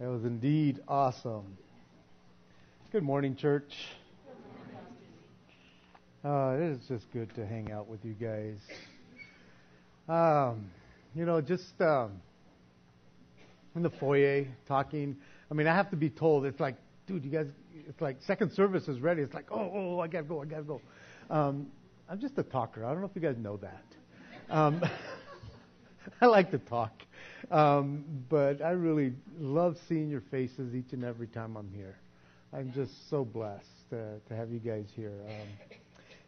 [0.00, 1.58] That was indeed awesome.
[2.92, 3.74] Good morning, church.
[6.24, 8.58] Uh, it is just good to hang out with you guys.
[10.08, 10.70] Um,
[11.16, 12.12] you know, just um,
[13.74, 15.16] in the foyer talking.
[15.50, 16.46] I mean, I have to be told.
[16.46, 16.76] It's like,
[17.08, 17.46] dude, you guys.
[17.88, 19.22] It's like second service is ready.
[19.22, 20.80] It's like, oh, oh, I gotta go, I gotta go.
[21.28, 21.66] Um,
[22.08, 22.84] I'm just a talker.
[22.84, 23.84] I don't know if you guys know that.
[24.48, 24.80] Um,
[26.20, 26.92] I like to talk.
[27.50, 31.96] Um, but I really love seeing your faces each and every time I'm here.
[32.52, 35.12] I'm just so blessed to, to have you guys here.
[35.26, 35.76] Um,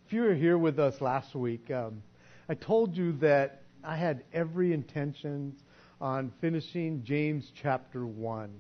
[0.07, 2.03] if you were here with us last week, um,
[2.49, 5.55] I told you that I had every intention
[6.01, 8.51] on finishing James chapter 1.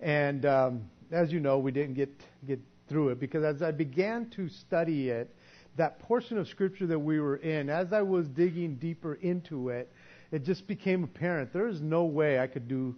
[0.00, 2.10] And um, as you know, we didn't get,
[2.46, 5.34] get through it because as I began to study it,
[5.76, 9.92] that portion of scripture that we were in, as I was digging deeper into it,
[10.30, 12.94] it just became apparent there is no way I could do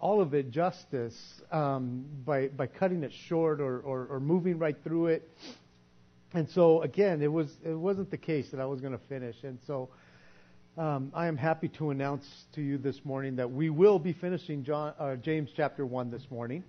[0.00, 1.16] all of it justice
[1.50, 5.28] um, by by cutting it short or, or, or moving right through it.
[6.34, 9.36] And so again, it was it wasn't the case that I was going to finish.
[9.42, 9.88] And so
[10.76, 14.62] um, I am happy to announce to you this morning that we will be finishing
[14.62, 16.62] John, uh, James chapter one this morning.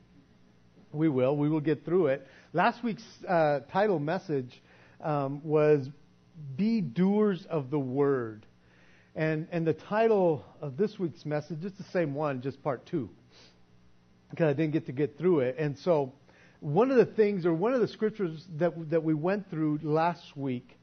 [0.92, 1.38] We will.
[1.38, 2.28] We will get through it.
[2.54, 4.60] Last week's uh, title message
[5.02, 5.88] um, was
[6.56, 8.48] "Be doers of the word."
[9.20, 13.10] And, and the title of this week's message is the same one, just part two,
[14.30, 15.58] because I didn't get to get through it.
[15.60, 16.14] And so,
[16.62, 20.38] one of the things, or one of the scriptures that, that we went through last
[20.38, 20.78] week,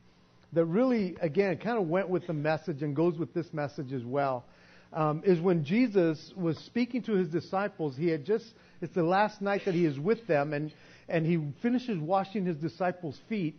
[0.53, 4.05] that really, again, kind of went with the message and goes with this message as
[4.05, 4.45] well,
[4.93, 7.97] um, is when Jesus was speaking to his disciples.
[7.97, 8.45] He had just,
[8.83, 10.75] it's the last night that he is with them, and,
[11.09, 13.59] and he finishes washing his disciples' feet,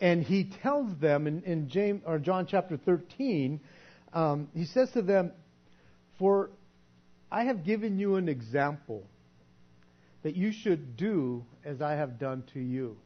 [0.00, 3.60] and he tells them in, in James, or John chapter 13,
[4.12, 5.32] um, he says to them,
[6.18, 6.50] For
[7.30, 9.04] I have given you an example
[10.22, 12.96] that you should do as I have done to you.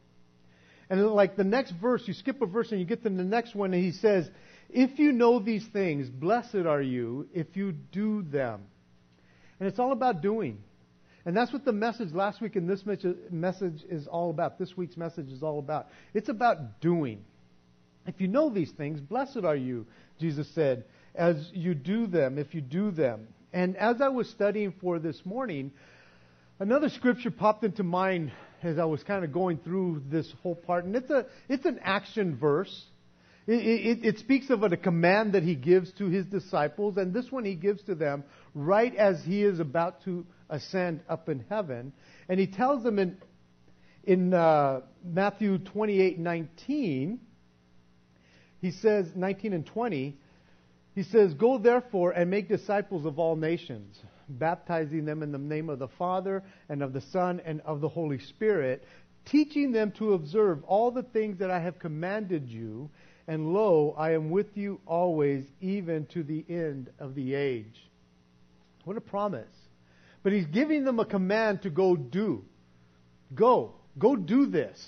[0.89, 3.55] And like the next verse, you skip a verse and you get to the next
[3.55, 4.29] one, and he says,
[4.69, 8.63] If you know these things, blessed are you if you do them.
[9.59, 10.57] And it's all about doing.
[11.25, 14.57] And that's what the message last week and this message is all about.
[14.57, 15.87] This week's message is all about.
[16.13, 17.23] It's about doing.
[18.07, 19.85] If you know these things, blessed are you,
[20.19, 23.27] Jesus said, as you do them, if you do them.
[23.53, 25.71] And as I was studying for this morning,
[26.59, 28.31] another scripture popped into mind
[28.63, 31.79] as I was kind of going through this whole part, and it's a it's an
[31.83, 32.85] action verse.
[33.47, 37.31] It, it, it speaks of a, command that he gives to his disciples, and this
[37.31, 38.23] one he gives to them
[38.53, 41.91] right as he is about to ascend up in heaven,
[42.29, 43.17] and he tells them in
[44.03, 47.17] in uh, Matthew 28:19.
[48.61, 50.15] He says 19 and 20.
[50.93, 53.97] He says, Go therefore and make disciples of all nations,
[54.29, 57.89] baptizing them in the name of the Father and of the Son and of the
[57.89, 58.85] Holy Spirit,
[59.25, 62.89] teaching them to observe all the things that I have commanded you.
[63.27, 67.89] And lo, I am with you always, even to the end of the age.
[68.83, 69.45] What a promise.
[70.23, 72.43] But he's giving them a command to go do.
[73.33, 73.75] Go.
[73.97, 74.85] Go do this.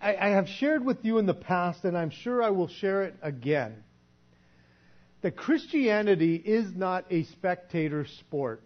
[0.00, 3.04] I, I have shared with you in the past, and I'm sure I will share
[3.04, 3.84] it again,
[5.22, 8.64] that Christianity is not a spectator sport.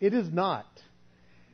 [0.00, 0.66] It is not.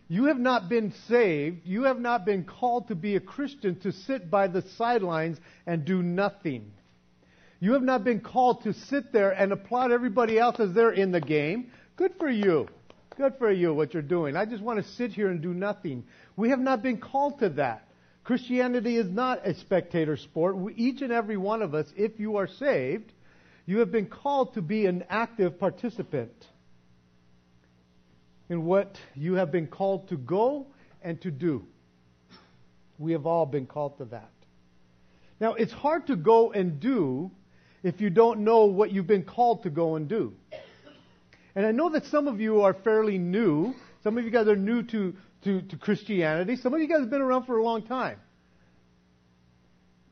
[0.08, 1.60] You have not been saved.
[1.64, 5.84] You have not been called to be a Christian to sit by the sidelines and
[5.84, 6.72] do nothing.
[7.60, 11.12] You have not been called to sit there and applaud everybody else as they're in
[11.12, 11.70] the game.
[11.96, 12.68] Good for you.
[13.16, 14.34] Good for you, what you're doing.
[14.34, 16.04] I just want to sit here and do nothing.
[16.36, 17.86] We have not been called to that.
[18.24, 20.56] Christianity is not a spectator sport.
[20.76, 23.12] Each and every one of us, if you are saved,
[23.66, 26.32] you have been called to be an active participant
[28.48, 30.66] in what you have been called to go
[31.02, 31.64] and to do.
[32.98, 34.30] We have all been called to that.
[35.40, 37.30] Now, it's hard to go and do
[37.82, 40.34] if you don't know what you've been called to go and do.
[41.54, 43.74] And I know that some of you are fairly new.
[44.02, 46.56] Some of you guys are new to to, to Christianity.
[46.56, 48.18] Some of you guys have been around for a long time.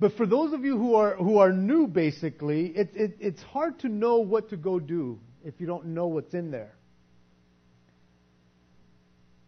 [0.01, 3.81] But for those of you who are, who are new, basically, it, it, it's hard
[3.81, 6.75] to know what to go do if you don't know what's in there.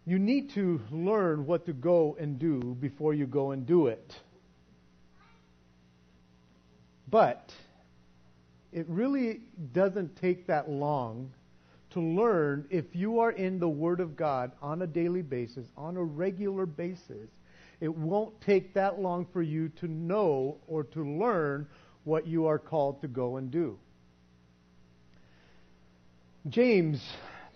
[0.07, 4.13] You need to learn what to go and do before you go and do it.
[7.09, 7.53] But
[8.73, 9.41] it really
[9.73, 11.33] doesn't take that long
[11.91, 15.97] to learn if you are in the Word of God on a daily basis, on
[15.97, 17.29] a regular basis.
[17.81, 21.67] It won't take that long for you to know or to learn
[22.05, 23.79] what you are called to go and do.
[26.49, 27.03] James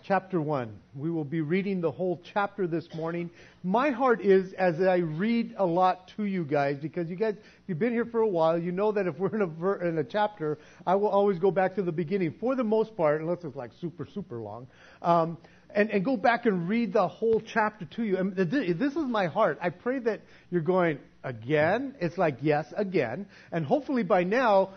[0.07, 0.71] chapter 1.
[0.95, 3.29] We will be reading the whole chapter this morning.
[3.63, 7.63] My heart is as I read a lot to you guys because you guys, if
[7.67, 9.97] you've been here for a while, you know that if we're in a, ver- in
[9.97, 13.43] a chapter, I will always go back to the beginning for the most part, unless
[13.43, 14.67] it's like super, super long.
[15.01, 15.37] Um,
[15.73, 18.17] and, and go back and read the whole chapter to you.
[18.17, 19.57] And this is my heart.
[19.61, 20.21] I pray that
[20.51, 21.95] you're going again.
[21.99, 23.25] It's like yes, again.
[23.51, 24.69] And hopefully by now,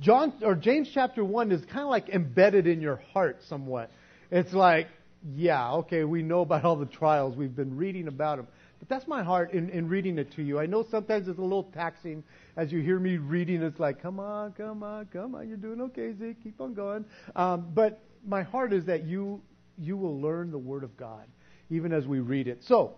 [0.00, 3.90] John or James chapter one is kind of like embedded in your heart somewhat.
[4.30, 4.88] It's like,
[5.34, 7.36] yeah, okay, we know about all the trials.
[7.36, 8.46] We've been reading about them.
[8.78, 10.60] But that's my heart in, in reading it to you.
[10.60, 12.22] I know sometimes it's a little taxing
[12.56, 13.62] as you hear me reading.
[13.62, 15.48] It's like, come on, come on, come on.
[15.48, 16.42] You're doing okay, Zeke.
[16.42, 17.04] Keep on going.
[17.34, 19.40] Um, but my heart is that you
[19.80, 21.24] you will learn the Word of God
[21.70, 22.62] even as we read it.
[22.64, 22.94] So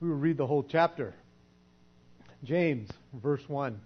[0.00, 1.14] we will read the whole chapter.
[2.44, 3.80] James, verse one.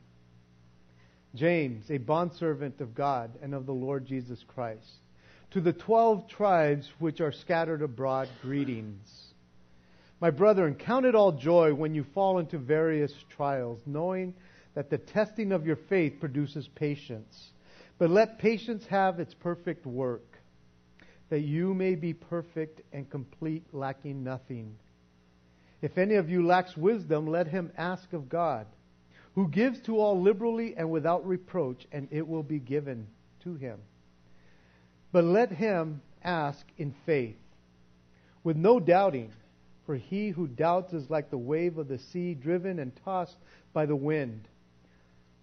[1.34, 4.86] James, a bondservant of God and of the Lord Jesus Christ
[5.52, 9.06] to the twelve tribes which are scattered abroad, greetings.
[10.20, 14.34] My brethren, count it all joy when you fall into various trials, knowing
[14.74, 17.50] that the testing of your faith produces patience.
[17.98, 20.24] But let patience have its perfect work,
[21.28, 24.76] that you may be perfect and complete, lacking nothing.
[25.82, 28.66] If any of you lacks wisdom, let him ask of God,
[29.34, 33.06] who gives to all liberally and without reproach, and it will be given
[33.44, 33.80] to him.
[35.12, 37.36] But let him ask in faith,
[38.42, 39.30] with no doubting,
[39.84, 43.36] for he who doubts is like the wave of the sea driven and tossed
[43.72, 44.48] by the wind.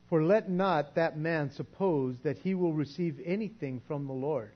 [0.10, 4.52] For let not that man suppose that he will receive anything from the Lord.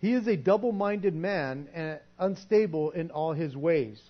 [0.00, 4.00] He is a double minded man and unstable in all his ways.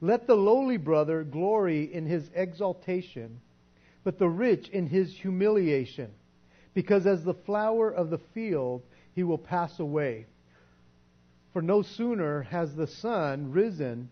[0.00, 3.40] Let the lowly brother glory in his exaltation,
[4.02, 6.10] but the rich in his humiliation,
[6.74, 8.82] because as the flower of the field,
[9.14, 10.26] he will pass away.
[11.52, 14.08] For no sooner has the sun risen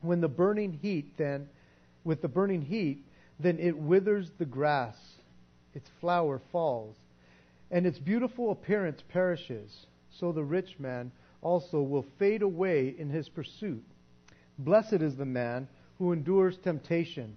[0.00, 1.48] when the burning heat then
[2.04, 3.04] with the burning heat
[3.40, 4.96] then it withers the grass.
[5.74, 6.96] Its flower falls
[7.70, 9.86] and its beautiful appearance perishes.
[10.10, 13.84] So the rich man also will fade away in his pursuit.
[14.58, 17.36] Blessed is the man who endures temptation.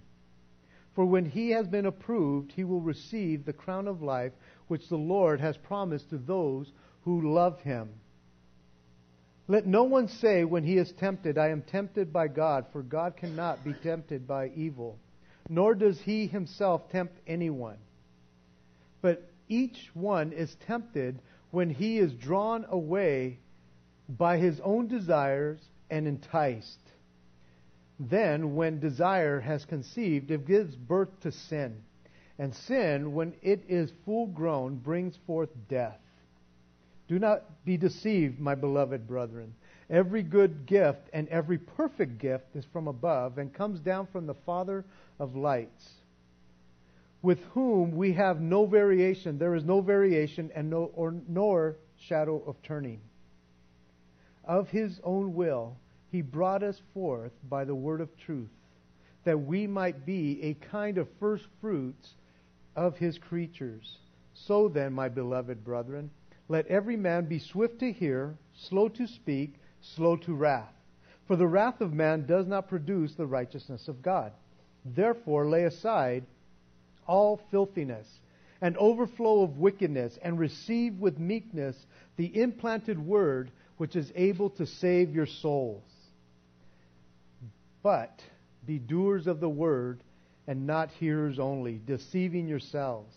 [0.94, 4.32] For when he has been approved he will receive the crown of life
[4.68, 6.72] which the Lord has promised to those
[7.04, 7.88] who love him.
[9.48, 13.16] Let no one say when he is tempted, I am tempted by God, for God
[13.16, 14.98] cannot be tempted by evil,
[15.48, 17.78] nor does he himself tempt anyone.
[19.00, 21.20] But each one is tempted
[21.50, 23.40] when he is drawn away
[24.08, 25.60] by his own desires
[25.90, 26.78] and enticed.
[27.98, 31.82] Then, when desire has conceived, it gives birth to sin.
[32.38, 35.98] And sin, when it is full grown, brings forth death.
[37.12, 39.52] Do not be deceived, my beloved brethren.
[39.90, 44.32] Every good gift and every perfect gift is from above and comes down from the
[44.46, 44.82] Father
[45.18, 45.90] of lights,
[47.20, 49.36] with whom we have no variation.
[49.36, 53.02] There is no variation and no or nor shadow of turning.
[54.46, 55.76] Of his own will,
[56.10, 58.48] he brought us forth by the word of truth,
[59.24, 62.14] that we might be a kind of first fruits
[62.74, 63.98] of his creatures.
[64.32, 66.10] So then, my beloved brethren,
[66.52, 68.36] let every man be swift to hear,
[68.68, 70.74] slow to speak, slow to wrath.
[71.26, 74.32] For the wrath of man does not produce the righteousness of God.
[74.84, 76.26] Therefore, lay aside
[77.06, 78.06] all filthiness
[78.60, 81.74] and overflow of wickedness, and receive with meekness
[82.16, 85.82] the implanted word which is able to save your souls.
[87.82, 88.22] But
[88.66, 90.02] be doers of the word
[90.46, 93.16] and not hearers only, deceiving yourselves.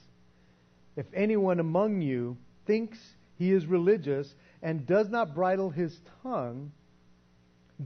[0.95, 2.97] If anyone among you thinks
[3.37, 6.71] he is religious and does not bridle his tongue,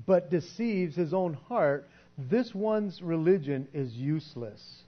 [0.06, 4.84] but deceives his own heart, this one's religion is useless.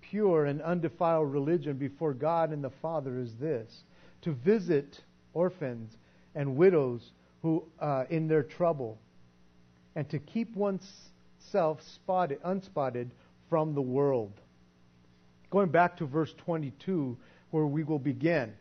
[0.00, 3.84] Pure and undefiled religion before God and the Father is this
[4.22, 5.00] to visit
[5.32, 5.96] orphans
[6.34, 8.98] and widows who uh, in their trouble,
[9.96, 13.10] and to keep oneself spotted, unspotted
[13.48, 14.32] from the world.
[15.50, 17.16] Going back to verse 22,
[17.50, 18.52] where we will begin.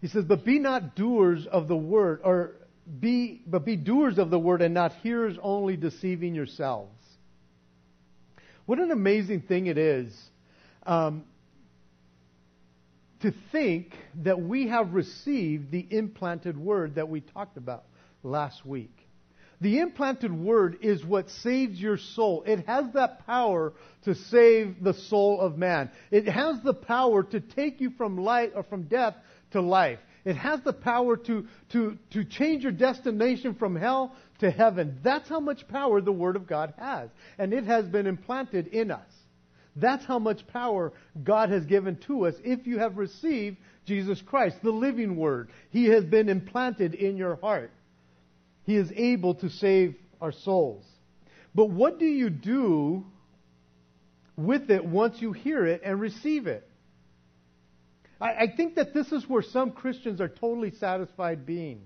[0.00, 2.52] He says, But be not doers of the word, or
[3.00, 6.98] be, but be doers of the word and not hearers only deceiving yourselves.
[8.66, 10.14] What an amazing thing it is
[10.86, 11.24] um,
[13.20, 17.84] to think that we have received the implanted word that we talked about
[18.22, 18.96] last week.
[19.62, 22.42] The implanted word is what saves your soul.
[22.44, 23.72] It has that power
[24.04, 25.88] to save the soul of man.
[26.10, 29.14] It has the power to take you from light or from death
[29.52, 30.00] to life.
[30.24, 34.98] It has the power to, to, to change your destination from hell to heaven.
[35.04, 37.10] That's how much power the Word of God has.
[37.38, 39.10] And it has been implanted in us.
[39.76, 40.92] That's how much power
[41.22, 45.50] God has given to us if you have received Jesus Christ, the living Word.
[45.70, 47.70] He has been implanted in your heart.
[48.64, 50.84] He is able to save our souls.
[51.54, 53.04] But what do you do
[54.36, 56.68] with it once you hear it and receive it?
[58.20, 61.82] I, I think that this is where some Christians are totally satisfied being.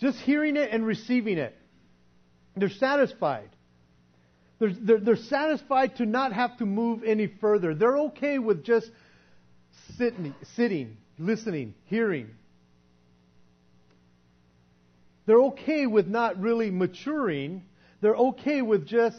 [0.00, 1.56] Just hearing it and receiving it.
[2.56, 3.50] They're satisfied.
[4.58, 7.74] They're, they're, they're, satisfied to not have to move any further.
[7.74, 8.90] They're okay with just
[9.98, 12.30] sitting, sitting, listening, hearing.
[15.26, 17.62] They're okay with not really maturing.
[18.00, 19.18] They're okay with just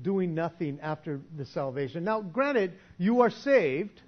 [0.00, 2.04] doing nothing after the salvation.
[2.04, 4.00] Now, granted, you are saved.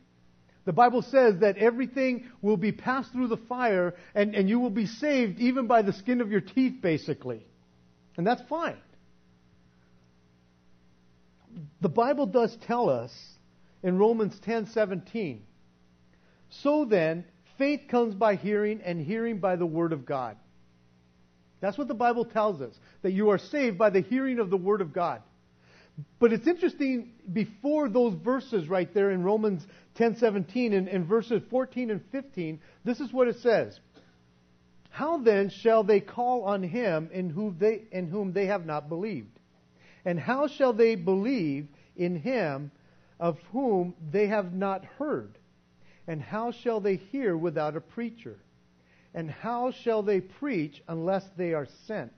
[0.65, 4.71] The Bible says that everything will be passed through the fire and, and you will
[4.71, 7.45] be saved even by the skin of your teeth, basically.
[8.17, 8.77] And that's fine.
[11.81, 13.13] The Bible does tell us
[13.83, 15.41] in Romans 10:17.
[16.51, 17.25] So then,
[17.59, 20.37] faith comes by hearing and hearing by the word of God.
[21.63, 24.57] That's what the Bible tells us, that you are saved by the hearing of the
[24.57, 25.23] Word of God.
[26.19, 29.65] But it's interesting, before those verses right there in Romans
[29.97, 33.79] 10:17 and, and verses 14 and 15, this is what it says.
[34.91, 38.89] How then shall they call on him in whom they, in whom they have not
[38.89, 39.39] believed?
[40.05, 42.73] And how shall they believe in him
[43.21, 45.39] of whom they have not heard?
[46.09, 48.37] And how shall they hear without a preacher?
[49.15, 52.13] And how shall they preach unless they are sent?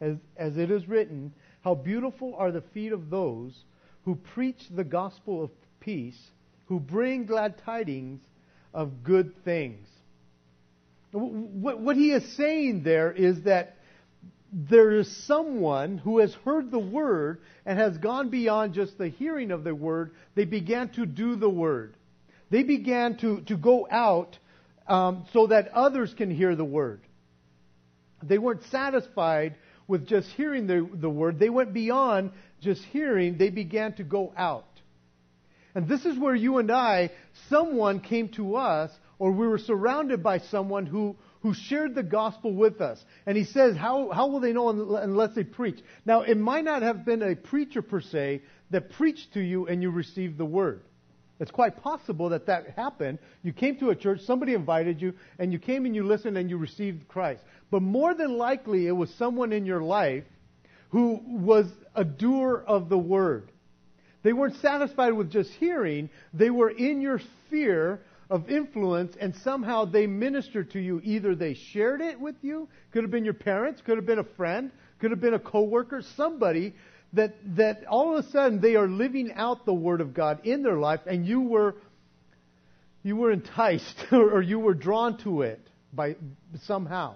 [0.00, 3.64] As, as it is written, How beautiful are the feet of those
[4.04, 5.50] who preach the gospel of
[5.80, 6.30] peace,
[6.66, 8.20] who bring glad tidings
[8.72, 9.86] of good things.
[11.12, 13.76] What, what he is saying there is that
[14.52, 19.50] there is someone who has heard the word and has gone beyond just the hearing
[19.50, 20.12] of the word.
[20.34, 21.94] They began to do the word.
[22.50, 24.38] They began to, to go out
[24.88, 27.00] um, so that others can hear the word.
[28.22, 31.38] They weren't satisfied with just hearing the, the word.
[31.38, 33.38] They went beyond just hearing.
[33.38, 34.64] They began to go out.
[35.74, 37.10] And this is where you and I,
[37.48, 42.52] someone came to us, or we were surrounded by someone who, who shared the gospel
[42.52, 43.02] with us.
[43.26, 45.78] And he says, how, how will they know unless they preach?
[46.04, 49.82] Now, it might not have been a preacher per se that preached to you and
[49.82, 50.82] you received the word.
[51.40, 53.18] It's quite possible that that happened.
[53.42, 56.50] You came to a church, somebody invited you, and you came and you listened and
[56.50, 57.42] you received Christ.
[57.70, 60.24] But more than likely, it was someone in your life
[60.90, 63.52] who was a doer of the word.
[64.22, 69.84] They weren't satisfied with just hearing, they were in your sphere of influence, and somehow
[69.84, 71.00] they ministered to you.
[71.04, 74.24] Either they shared it with you, could have been your parents, could have been a
[74.24, 76.74] friend, could have been a coworker, somebody
[77.12, 80.62] that, that all of a sudden they are living out the Word of God in
[80.62, 81.76] their life, and you were,
[83.02, 85.60] you were enticed or you were drawn to it
[85.92, 86.16] by
[86.62, 87.14] somehow.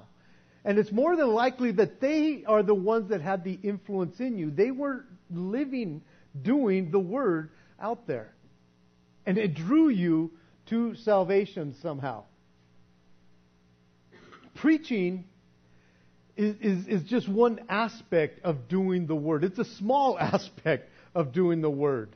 [0.65, 4.39] And it's more than likely that they are the ones that had the influence in
[4.39, 4.51] you.
[4.51, 6.03] They were living,
[6.41, 8.33] doing the Word out there.
[9.27, 10.31] And it drew you
[10.67, 12.25] to salvation somehow.
[14.55, 15.25] Preaching
[16.37, 19.45] is, is, just one aspect of doing the Word.
[19.45, 22.11] It's a small aspect of doing the Word.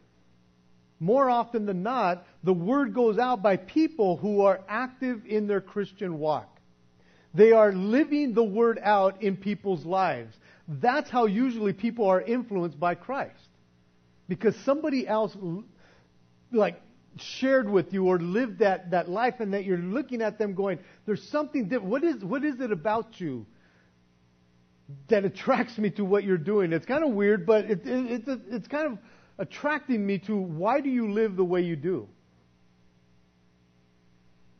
[0.98, 5.60] More often than not, the Word goes out by people who are active in their
[5.60, 6.48] Christian walk.
[7.34, 10.34] They are living the Word out in people's lives.
[10.66, 13.34] That's how usually people are influenced by Christ.
[14.28, 15.36] Because somebody else,
[16.50, 16.80] like,
[17.18, 20.78] shared with you or lived that, that life and that you're looking at them going,
[21.04, 21.90] there's something different.
[21.90, 23.46] What is, what is it about you
[25.08, 26.72] that attracts me to what you're doing.
[26.72, 28.98] It's kind of weird, but it, it, it's, it's kind of
[29.38, 32.08] attracting me to why do you live the way you do?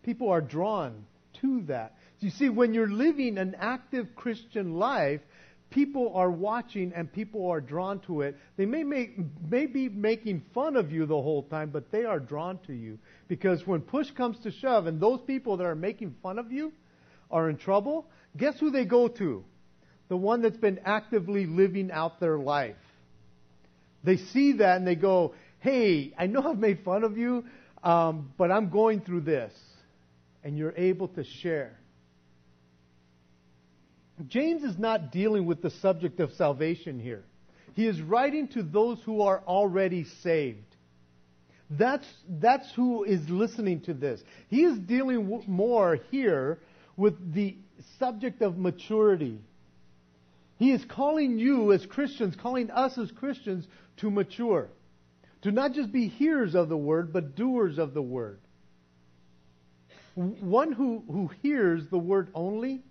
[0.02, 1.04] People are drawn
[1.40, 1.97] to that.
[2.21, 5.21] You see, when you're living an active Christian life,
[5.71, 8.37] people are watching and people are drawn to it.
[8.56, 9.18] They may, make,
[9.49, 12.99] may be making fun of you the whole time, but they are drawn to you.
[13.28, 16.73] Because when push comes to shove, and those people that are making fun of you
[17.30, 18.06] are in trouble,
[18.37, 19.45] guess who they go to?
[20.08, 22.76] The one that's been actively living out their life.
[24.04, 27.44] They see that and they go, hey, I know I've made fun of you,
[27.82, 29.52] um, but I'm going through this.
[30.44, 31.76] And you're able to share.
[34.28, 37.25] James is not dealing with the subject of salvation here.
[37.75, 40.64] He is writing to those who are already saved.
[41.68, 44.22] That's, that's who is listening to this.
[44.48, 46.60] He is dealing more here
[46.96, 47.56] with the
[47.98, 49.40] subject of maturity.
[50.58, 53.66] He is calling you as Christians, calling us as Christians
[53.98, 54.68] to mature.
[55.42, 58.40] To not just be hearers of the word, but doers of the word.
[60.14, 62.82] One who, who hears the word only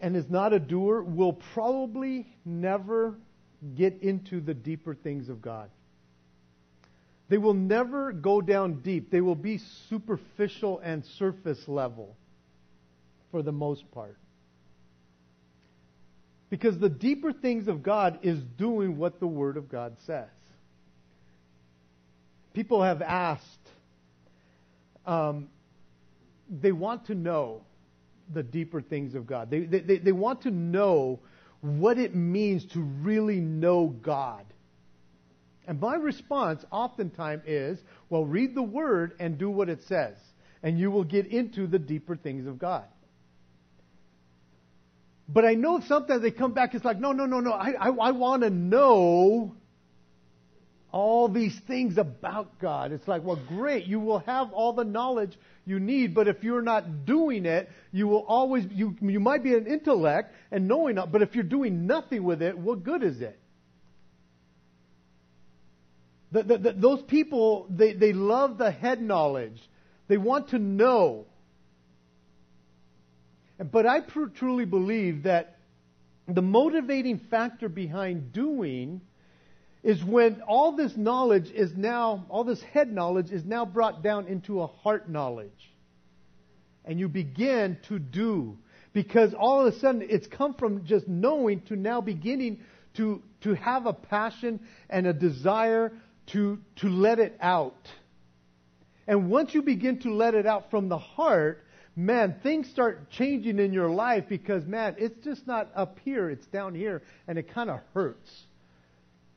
[0.00, 3.18] and is not a doer will probably never
[3.74, 5.70] get into the deeper things of God.
[7.28, 9.10] They will never go down deep.
[9.10, 12.16] They will be superficial and surface level
[13.30, 14.16] for the most part.
[16.50, 20.28] Because the deeper things of God is doing what the Word of God says.
[22.54, 23.70] People have asked,
[25.06, 25.48] um,
[26.50, 27.62] they want to know
[28.32, 29.50] the deeper things of God.
[29.50, 31.20] They, they, they want to know
[31.60, 34.44] what it means to really know God.
[35.66, 37.78] And my response oftentimes is,
[38.08, 40.16] well, read the Word and do what it says,
[40.62, 42.84] and you will get into the deeper things of God.
[45.28, 47.88] But I know sometimes they come back, it's like, no, no, no, no, I, I,
[47.88, 49.54] I want to know
[50.90, 52.92] all these things about God.
[52.92, 56.62] It's like, well, great, you will have all the knowledge you need, but if you're
[56.62, 61.20] not doing it, you will always, you, you might be an intellect and knowing, but
[61.20, 63.38] if you're doing nothing with it, what good is it?
[66.32, 69.60] The, the, the, those people, they, they love the head knowledge.
[70.08, 71.26] They want to know.
[73.58, 75.58] But I pr- truly believe that
[76.26, 79.00] the motivating factor behind doing
[79.82, 84.26] is when all this knowledge is now, all this head knowledge is now brought down
[84.26, 85.72] into a heart knowledge.
[86.84, 88.58] And you begin to do.
[88.92, 92.60] Because all of a sudden it's come from just knowing to now beginning
[92.94, 95.92] to, to have a passion and a desire
[96.28, 97.88] to, to let it out.
[99.06, 101.64] And once you begin to let it out from the heart,
[101.98, 106.46] man, things start changing in your life because, man, it's just not up here, it's
[106.46, 108.30] down here, and it kind of hurts.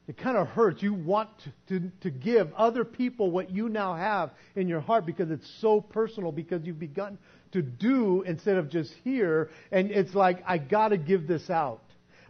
[0.08, 0.84] It kind of hurts.
[0.84, 5.08] You want to, to, to, give other people what you now have in your heart
[5.08, 7.18] because it's so personal, because you've begun
[7.54, 11.82] to do instead of just hear, and it's like, I got to give this out.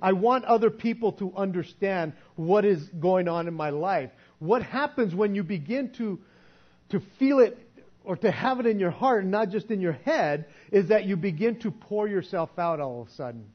[0.02, 4.12] I want other people to understand what is going on in my life.
[4.40, 6.20] What happens when you begin to,
[6.90, 7.58] to feel it
[8.04, 11.06] or to have it in your heart, and not just in your head, is that
[11.06, 13.46] you begin to pour yourself out all of a sudden.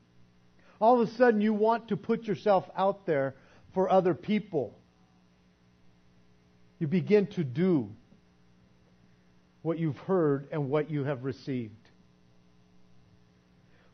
[0.81, 3.35] All of a sudden, you want to put yourself out there
[3.75, 4.79] for other people.
[6.79, 7.89] You begin to do
[9.63, 11.75] what you've heard and what you have received.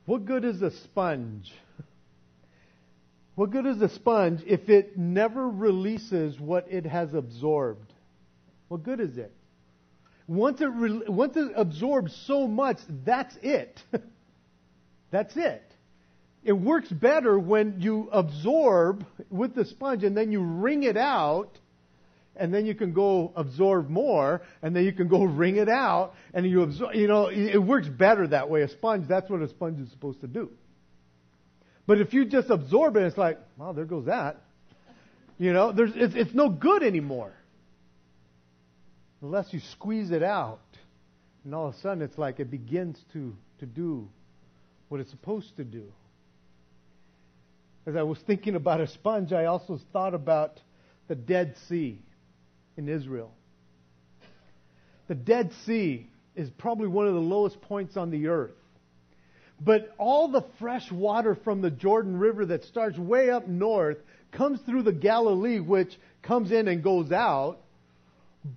[0.05, 1.51] What good is a sponge?
[3.35, 7.91] What good is a sponge if it never releases what it has absorbed?
[8.69, 9.33] What good is it?
[10.27, 13.81] Once it, re- once it absorbs so much, that's it.
[15.11, 15.63] that's it.
[16.45, 21.59] It works better when you absorb with the sponge and then you wring it out
[22.37, 26.15] and then you can go absorb more, and then you can go wring it out,
[26.33, 26.95] and you absorb.
[26.95, 28.63] You know, it works better that way.
[28.63, 30.51] A sponge, that's what a sponge is supposed to do.
[31.87, 34.39] But if you just absorb it, it's like, well, there goes that.
[35.37, 37.35] You know, there's, it's, it's no good anymore
[39.23, 40.61] unless you squeeze it out.
[41.45, 44.09] And all of a sudden, it's like it begins to, to do
[44.89, 45.85] what it's supposed to do.
[47.87, 50.61] As I was thinking about a sponge, I also thought about
[51.09, 51.99] the Dead Sea
[52.77, 53.33] in Israel.
[55.09, 58.53] The Dead Sea is probably one of the lowest points on the earth.
[59.61, 63.99] But all the fresh water from the Jordan River that starts way up north
[64.33, 67.59] comes through the Galilee, which comes in and goes out.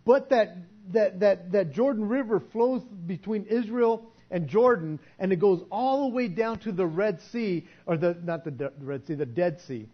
[0.06, 0.58] But that,
[0.93, 6.15] that, that, that Jordan River flows between Israel and Jordan, and it goes all the
[6.15, 9.88] way down to the Red Sea, or the, not the Red Sea, the Dead Sea.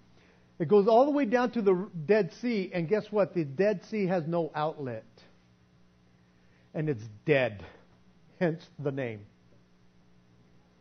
[0.59, 3.33] It goes all the way down to the Dead Sea, and guess what?
[3.33, 5.05] The Dead Sea has no outlet.
[6.73, 7.65] And it's dead.
[8.39, 9.21] Hence the name.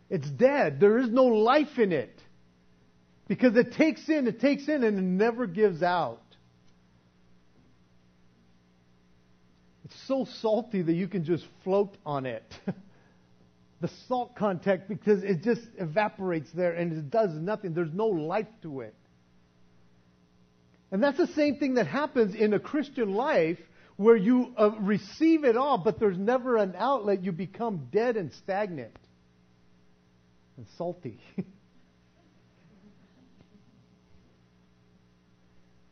[0.09, 0.81] It's dead.
[0.81, 2.21] There is no life in it.
[3.27, 6.21] Because it takes in, it takes in, and it never gives out.
[9.91, 12.45] It's so salty that you can just float on it.
[13.81, 17.75] the salt content because it just evaporates there and it does nothing.
[17.75, 18.95] There's no life to it.
[20.93, 23.59] And that's the same thing that happens in a Christian life
[23.97, 27.25] where you uh, receive it all, but there's never an outlet.
[27.25, 28.97] You become dead and stagnant
[30.57, 31.21] and salty.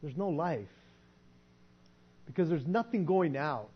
[0.03, 0.69] there's no life
[2.27, 3.71] because there's nothing going out.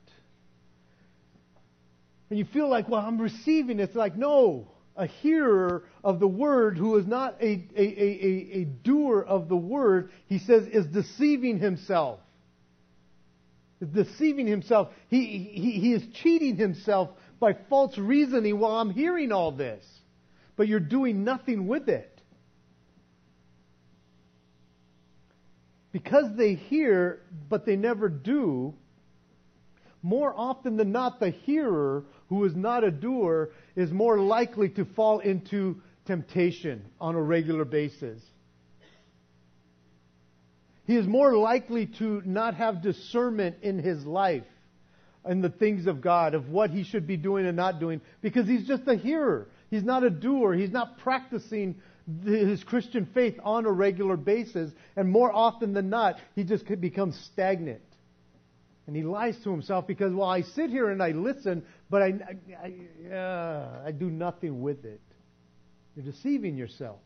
[2.32, 3.78] And you feel like, well, I'm receiving.
[3.78, 4.66] It's like, no,
[4.96, 9.56] a hearer of the word who is not a, a, a, a, doer of the
[9.56, 12.20] word, he says, is deceiving himself.
[13.82, 14.88] Is deceiving himself.
[15.10, 19.84] He, he, he is cheating himself by false reasoning while I'm hearing all this.
[20.56, 22.18] But you're doing nothing with it.
[25.92, 28.72] Because they hear, but they never do,
[30.02, 34.86] more often than not, the hearer who is not a doer is more likely to
[34.86, 38.22] fall into temptation on a regular basis.
[40.86, 44.46] He is more likely to not have discernment in his life
[45.26, 48.48] and the things of God, of what he should be doing and not doing, because
[48.48, 49.48] he's just a hearer.
[49.68, 50.54] He's not a doer.
[50.54, 51.82] He's not practicing
[52.24, 54.72] his Christian faith on a regular basis.
[54.96, 57.82] And more often than not, he just becomes stagnant.
[58.86, 61.62] And he lies to himself because, well, I sit here and I listen,
[61.92, 62.14] but I,
[62.62, 65.02] I, uh, I do nothing with it.
[65.94, 67.00] You're deceiving yourself.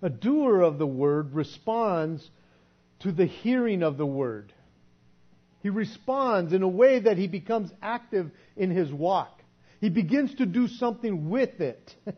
[0.00, 2.30] A doer of the word responds
[3.00, 4.54] to the hearing of the word.
[5.62, 9.42] He responds in a way that he becomes active in his walk.
[9.78, 11.94] He begins to do something with it.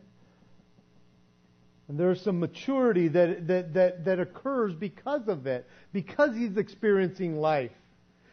[1.89, 7.37] And there's some maturity that, that, that, that occurs because of it, because he's experiencing
[7.37, 7.71] life,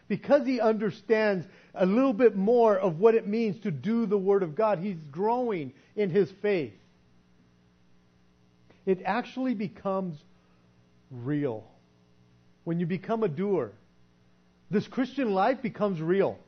[0.08, 4.42] because he understands a little bit more of what it means to do the Word
[4.42, 4.78] of God.
[4.78, 6.74] He's growing in his faith.
[8.86, 10.18] It actually becomes
[11.10, 11.64] real
[12.64, 13.72] when you become a doer.
[14.70, 16.38] This Christian life becomes real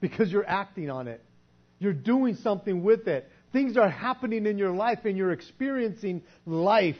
[0.00, 1.22] because you're acting on it.
[1.78, 3.28] You're doing something with it.
[3.52, 6.96] Things are happening in your life and you're experiencing life.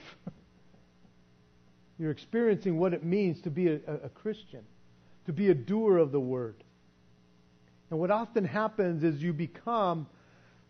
[1.99, 4.63] You're experiencing what it means to be a, a, Christian,
[5.31, 6.57] to be a doer of the word.
[7.91, 10.07] And what often happens is you become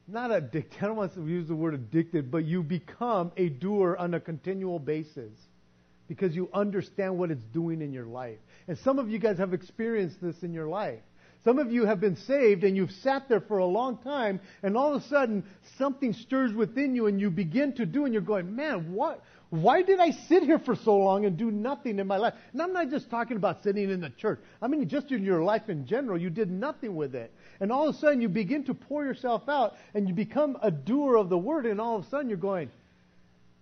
[0.07, 3.97] not addicted, I don't want to use the word addicted, but you become a doer
[3.99, 5.33] on a continual basis
[6.09, 8.39] because you understand what it's doing in your life.
[8.67, 11.01] And some of you guys have experienced this in your life.
[11.45, 14.77] Some of you have been saved and you've sat there for a long time, and
[14.77, 15.45] all of a sudden
[15.79, 19.23] something stirs within you and you begin to do, and you're going, man, what?
[19.51, 22.35] Why did I sit here for so long and do nothing in my life?
[22.53, 24.39] And I'm not just talking about sitting in the church.
[24.63, 27.33] I mean, just in your life in general, you did nothing with it.
[27.59, 30.71] And all of a sudden you begin to pour yourself out and you become a
[30.71, 32.71] doer of the word, and all of a sudden you're going,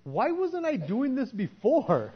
[0.05, 2.13] why wasn't I doing this before?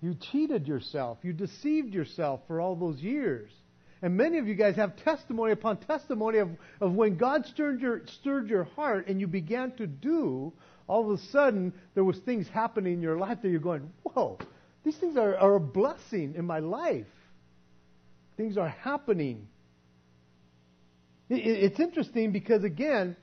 [0.00, 1.18] You cheated yourself.
[1.22, 3.50] You deceived yourself for all those years.
[4.02, 8.02] And many of you guys have testimony upon testimony of, of when God stirred your,
[8.06, 10.52] stirred your heart and you began to do,
[10.88, 14.38] all of a sudden there was things happening in your life that you're going, whoa,
[14.84, 17.06] these things are, are a blessing in my life.
[18.36, 19.48] Things are happening.
[21.28, 23.16] It, it's interesting because, again,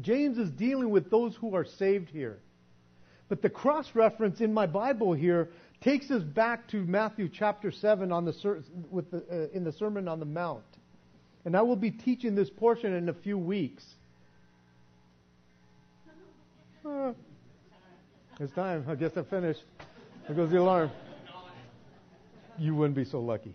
[0.00, 2.38] James is dealing with those who are saved here.
[3.28, 5.50] But the cross reference in my Bible here
[5.82, 10.08] takes us back to Matthew chapter 7 on the, with the, uh, in the Sermon
[10.08, 10.64] on the Mount.
[11.44, 13.84] And I will be teaching this portion in a few weeks.
[16.86, 17.12] Uh,
[18.40, 18.84] it's time.
[18.88, 19.62] I guess I'm finished.
[20.26, 20.90] There goes the alarm.
[22.58, 23.54] You wouldn't be so lucky.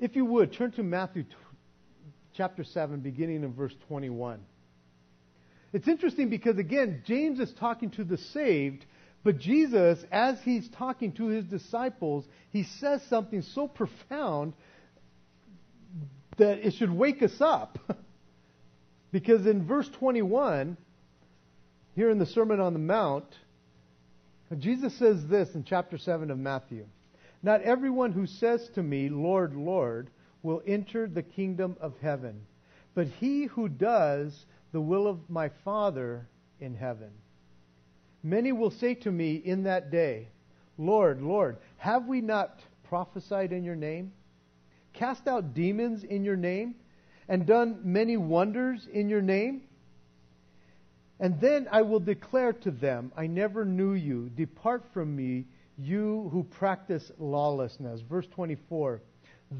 [0.00, 1.24] If you would, turn to Matthew
[2.34, 4.40] chapter 7, beginning in verse 21.
[5.72, 8.84] It's interesting because, again, James is talking to the saved,
[9.22, 14.54] but Jesus, as he's talking to his disciples, he says something so profound
[16.38, 17.78] that it should wake us up.
[19.12, 20.76] because in verse 21,
[21.94, 23.26] here in the Sermon on the Mount,
[24.58, 26.86] Jesus says this in chapter 7 of Matthew
[27.42, 30.10] Not everyone who says to me, Lord, Lord,
[30.42, 32.40] will enter the kingdom of heaven,
[32.94, 36.26] but he who does the will of my Father
[36.60, 37.10] in heaven.
[38.22, 40.28] Many will say to me in that day,
[40.78, 44.12] Lord, Lord, have we not prophesied in your name,
[44.92, 46.74] cast out demons in your name,
[47.28, 49.62] and done many wonders in your name?
[51.20, 54.28] And then I will declare to them, I never knew you.
[54.30, 55.44] Depart from me,
[55.78, 58.00] you who practice lawlessness.
[58.00, 59.00] Verse 24.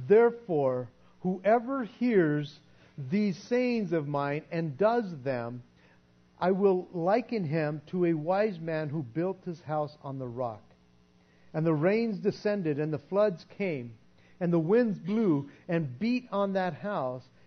[0.08, 0.88] Therefore,
[1.20, 2.58] whoever hears
[3.10, 5.62] these sayings of mine and does them,
[6.40, 10.62] I will liken him to a wise man who built his house on the rock.
[11.54, 13.92] And the rains descended, and the floods came,
[14.40, 17.22] and the winds blew and beat on that house,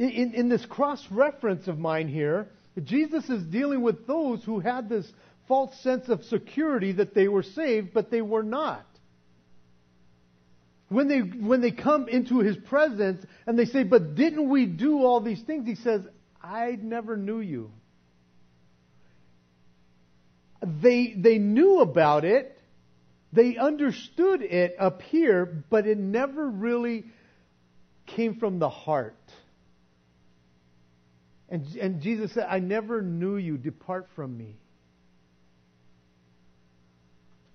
[0.00, 2.48] In, in this cross reference of mine here,
[2.82, 5.06] Jesus is dealing with those who had this
[5.46, 8.86] false sense of security that they were saved, but they were not.
[10.88, 15.04] When they, when they come into his presence and they say, But didn't we do
[15.04, 15.66] all these things?
[15.66, 16.00] He says,
[16.42, 17.70] I never knew you.
[20.62, 22.58] They, they knew about it,
[23.34, 27.04] they understood it up here, but it never really
[28.06, 29.14] came from the heart.
[31.50, 33.58] And, and Jesus said, I never knew you.
[33.58, 34.56] Depart from me.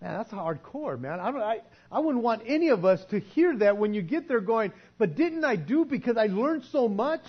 [0.01, 1.19] Man, that's hardcore, man.
[1.19, 4.27] I, don't, I, I wouldn't want any of us to hear that when you get
[4.27, 7.23] there going, but didn't I do because I learned so much?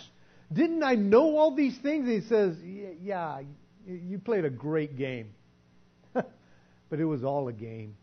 [0.52, 2.08] Didn't I know all these things?
[2.08, 2.56] And he says,
[3.02, 3.40] yeah,
[3.86, 5.30] you played a great game.
[6.12, 7.96] but it was all a game.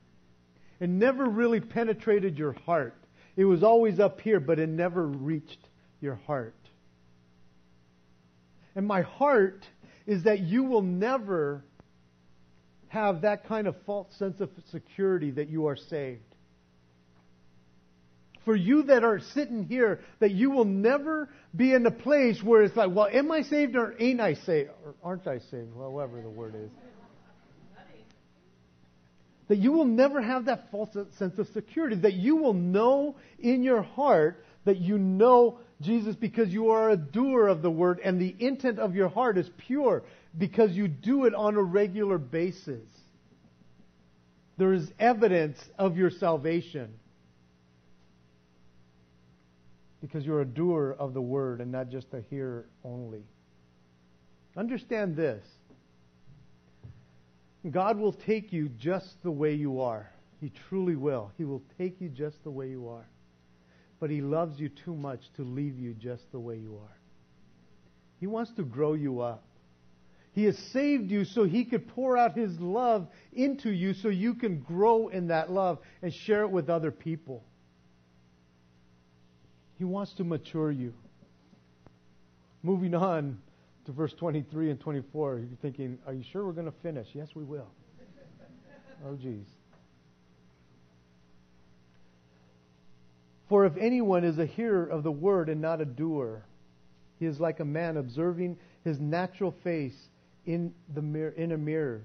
[0.79, 2.95] It never really penetrated your heart.
[3.35, 5.69] It was always up here, but it never reached
[6.01, 6.55] your heart.
[8.75, 9.65] And my heart
[10.05, 11.63] is that you will never
[12.87, 16.21] have that kind of false sense of security that you are saved.
[18.45, 22.63] For you that are sitting here, that you will never be in a place where
[22.63, 24.69] it's like, well, am I saved or ain't I saved?
[24.85, 25.73] Or aren't I saved?
[25.75, 26.69] However the word is.
[29.47, 31.95] That you will never have that false sense of security.
[31.97, 36.97] That you will know in your heart that you know Jesus because you are a
[36.97, 40.03] doer of the word and the intent of your heart is pure
[40.37, 42.87] because you do it on a regular basis.
[44.57, 46.93] There is evidence of your salvation
[50.01, 53.23] because you're a doer of the word and not just a hearer only.
[54.55, 55.45] Understand this
[57.71, 60.11] God will take you just the way you are.
[60.41, 61.31] He truly will.
[61.37, 63.07] He will take you just the way you are.
[64.03, 66.97] But He loves you too much to leave you just the way you are.
[68.19, 69.45] He wants to grow you up.
[70.33, 74.33] He has saved you so He could pour out His love into you so you
[74.33, 77.45] can grow in that love and share it with other people.
[79.77, 80.93] He wants to mature you.
[82.61, 83.39] Moving on
[83.85, 87.07] to verse 23 and 24, you're thinking, Are you sure we're going to finish?
[87.13, 87.69] Yes, we will.
[89.05, 89.47] Oh, geez.
[93.53, 96.43] For if anyone is a hearer of the word and not a doer,
[97.19, 99.93] he is like a man observing his natural face
[100.47, 102.01] in, the mirror, in a mirror.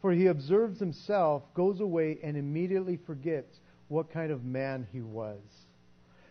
[0.00, 5.42] For he observes himself, goes away, and immediately forgets what kind of man he was.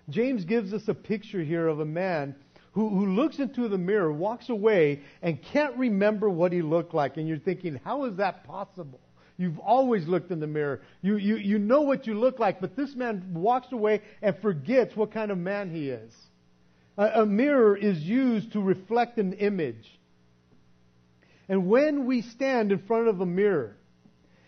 [0.09, 2.33] James gives us a picture here of a man
[2.71, 7.17] who, who looks into the mirror, walks away, and can't remember what he looked like.
[7.17, 8.99] And you're thinking, how is that possible?
[9.37, 10.81] You've always looked in the mirror.
[11.01, 14.95] You, you, you know what you look like, but this man walks away and forgets
[14.95, 16.13] what kind of man he is.
[16.97, 19.99] A, a mirror is used to reflect an image.
[21.49, 23.75] And when we stand in front of a mirror,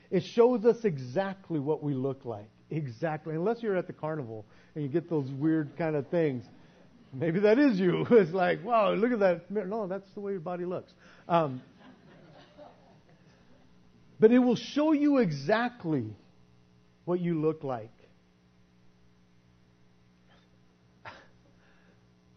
[0.10, 2.50] it shows us exactly what we look like.
[2.69, 3.36] Exactly.
[3.36, 6.45] Unless you're at the carnival and you get those weird kind of things.
[7.13, 8.06] Maybe that is you.
[8.12, 9.52] It's like, wow, look at that.
[9.52, 9.67] Mirror.
[9.67, 10.91] No, that's the way your body looks.
[11.28, 11.62] Um,
[14.19, 16.06] but it will show you exactly
[17.06, 17.91] what you look like.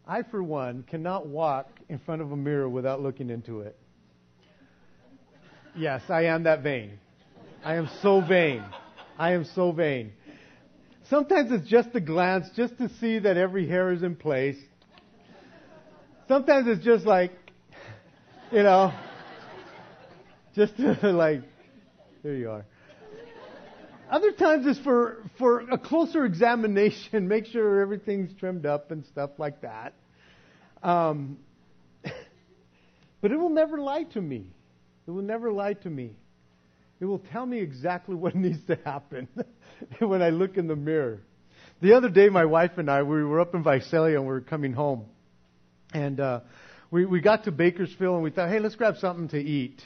[0.06, 3.78] I, for one, cannot walk in front of a mirror without looking into it.
[5.76, 6.98] Yes, I am that vain.
[7.64, 8.64] I am so vain.
[9.16, 10.12] I am so vain.
[11.08, 14.56] Sometimes it's just a glance, just to see that every hair is in place.
[16.26, 17.32] Sometimes it's just like,
[18.50, 18.92] you know,
[20.54, 21.42] just to like,
[22.22, 22.66] there you are.
[24.10, 29.30] Other times it's for, for a closer examination, make sure everything's trimmed up and stuff
[29.38, 29.94] like that.
[30.82, 31.38] Um,
[33.20, 34.46] but it will never lie to me.
[35.06, 36.12] It will never lie to me.
[36.98, 39.28] It will tell me exactly what needs to happen
[40.00, 41.20] when I look in the mirror.
[41.80, 44.40] the other day, my wife and I, we were up in Visalia and we were
[44.40, 45.06] coming home.
[45.94, 46.40] And uh,
[46.90, 49.80] we, we got to Bakersfield and we thought, hey, let's grab something to eat.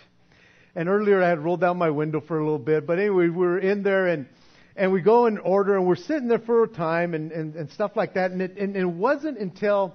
[0.76, 2.86] And earlier I had rolled down my window for a little bit.
[2.86, 4.26] But anyway, we were in there and,
[4.76, 7.70] and we go and order and we're sitting there for a time and, and, and
[7.70, 8.32] stuff like that.
[8.32, 9.94] And it, and it wasn't until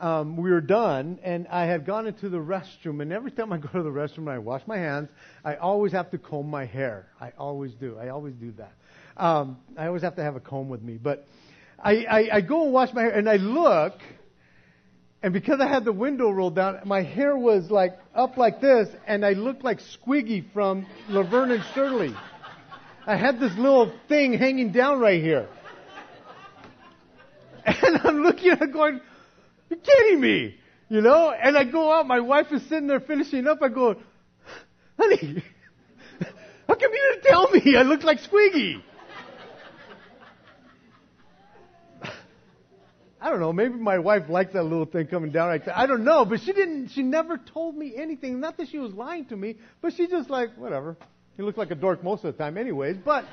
[0.00, 3.02] um, we were done and I had gone into the restroom.
[3.02, 5.08] And every time I go to the restroom and I wash my hands,
[5.44, 7.08] I always have to comb my hair.
[7.20, 7.98] I always do.
[7.98, 8.72] I always do that.
[9.16, 10.98] Um, I always have to have a comb with me.
[11.02, 11.26] But
[11.78, 14.00] I, I, I go and wash my hair and I look,
[15.22, 18.88] and because I had the window rolled down, my hair was like up like this,
[19.06, 22.14] and I looked like Squiggy from Laverne and Shirley.
[23.06, 25.48] I had this little thing hanging down right here.
[27.64, 29.00] And I'm looking at it going,
[29.70, 30.56] You're kidding me!
[30.88, 31.30] You know?
[31.30, 33.96] And I go out, my wife is sitting there finishing up, I go,
[34.98, 35.42] Honey,
[36.68, 38.82] how come you didn't tell me I looked like Squiggy?
[43.20, 45.78] I don't know, maybe my wife liked that little thing coming down like that.
[45.78, 48.40] I don't know, but she didn't, she never told me anything.
[48.40, 50.96] Not that she was lying to me, but she just like, whatever.
[51.36, 53.24] He looked like a dork most of the time anyways, but,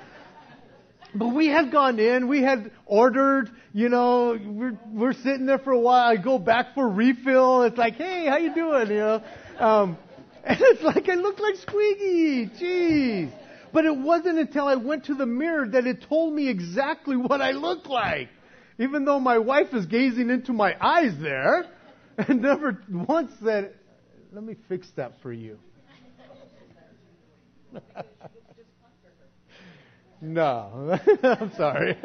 [1.13, 5.71] but we had gone in, we had ordered, you know, we're, we're sitting there for
[5.71, 6.09] a while.
[6.09, 7.63] I go back for refill.
[7.63, 8.87] It's like, hey, how you doing?
[8.87, 9.23] You know,
[9.59, 9.97] um,
[10.45, 12.47] and it's like I look like Squeaky.
[12.47, 13.31] Jeez.
[13.73, 17.41] But it wasn't until I went to the mirror that it told me exactly what
[17.41, 18.29] I looked like
[18.79, 21.65] even though my wife is gazing into my eyes there
[22.17, 23.73] and never once said,
[24.31, 25.59] Let me fix that for you.
[30.21, 31.97] no, I'm sorry.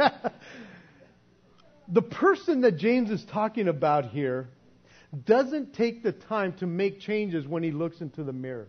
[1.88, 4.48] the person that James is talking about here
[5.24, 8.68] doesn't take the time to make changes when he looks into the mirror.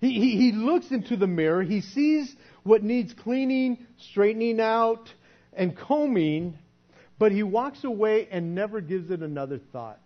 [0.00, 5.08] He, he, he looks into the mirror, he sees what needs cleaning, straightening out,
[5.56, 6.58] and combing,
[7.18, 10.00] but he walks away and never gives it another thought.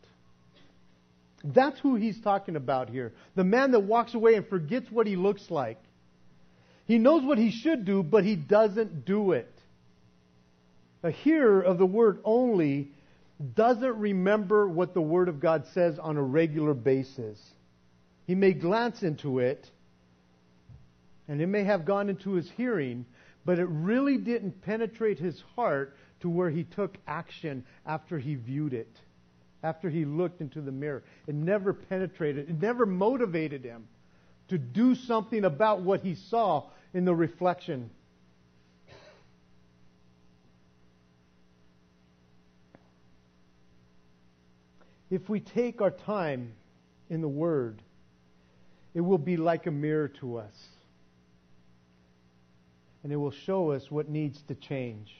[1.42, 3.12] That's who he's talking about here.
[3.34, 5.78] The man that walks away and forgets what he looks like.
[6.86, 9.52] He knows what he should do, but he doesn't do it.
[11.02, 12.90] A hearer of the word only
[13.54, 17.40] doesn't remember what the word of God says on a regular basis.
[18.26, 19.66] He may glance into it,
[21.26, 23.06] and it may have gone into his hearing,
[23.44, 28.74] but it really didn't penetrate his heart to where he took action after he viewed
[28.74, 29.00] it,
[29.62, 31.02] after he looked into the mirror.
[31.26, 33.88] It never penetrated, it never motivated him
[34.48, 37.90] to do something about what he saw in the reflection.
[45.10, 46.52] If we take our time
[47.08, 47.82] in the Word,
[48.94, 50.68] it will be like a mirror to us
[53.02, 55.10] and it will show us what needs to change.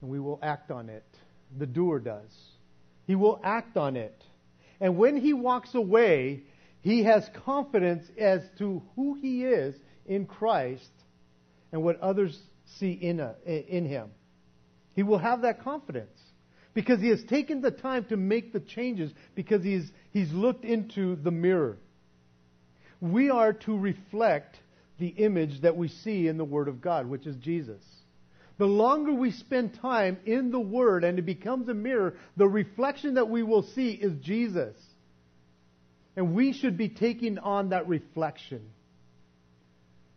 [0.00, 1.04] And we will act on it.
[1.58, 2.32] The doer does.
[3.06, 4.22] He will act on it.
[4.80, 6.42] And when he walks away,
[6.80, 9.74] he has confidence as to who he is
[10.06, 10.90] in Christ
[11.70, 12.38] and what others
[12.78, 14.10] see in, a, in him.
[14.94, 16.18] He will have that confidence
[16.74, 21.16] because he has taken the time to make the changes because he's, he's looked into
[21.16, 21.78] the mirror.
[23.00, 24.58] We are to reflect
[25.02, 27.82] the image that we see in the Word of God, which is Jesus.
[28.58, 33.14] The longer we spend time in the Word and it becomes a mirror, the reflection
[33.14, 34.76] that we will see is Jesus.
[36.14, 38.62] And we should be taking on that reflection.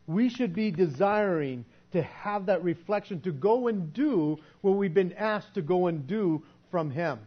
[0.06, 5.14] We should be desiring to have that reflection, to go and do what we've been
[5.14, 7.18] asked to go and do from Him.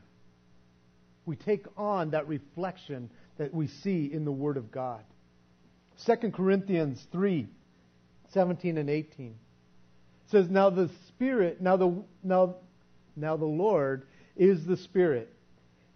[1.26, 5.02] We take on that reflection that we see in the Word of God.
[6.06, 7.48] 2 Corinthians 3
[8.30, 9.34] 17 and 18
[10.30, 12.56] says, Now the Spirit, now the, now,
[13.16, 14.06] now the Lord
[14.36, 15.32] is the Spirit.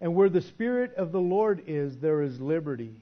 [0.01, 2.95] And where the Spirit of the Lord is, there is liberty.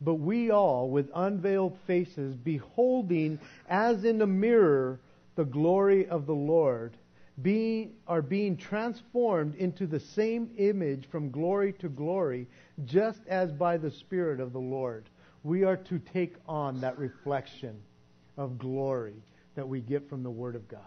[0.00, 5.00] But we all, with unveiled faces, beholding as in a mirror
[5.34, 6.96] the glory of the Lord,
[7.42, 12.46] being, are being transformed into the same image from glory to glory,
[12.84, 15.04] just as by the Spirit of the Lord
[15.42, 17.76] we are to take on that reflection
[18.36, 19.22] of glory
[19.54, 20.80] that we get from the Word of God.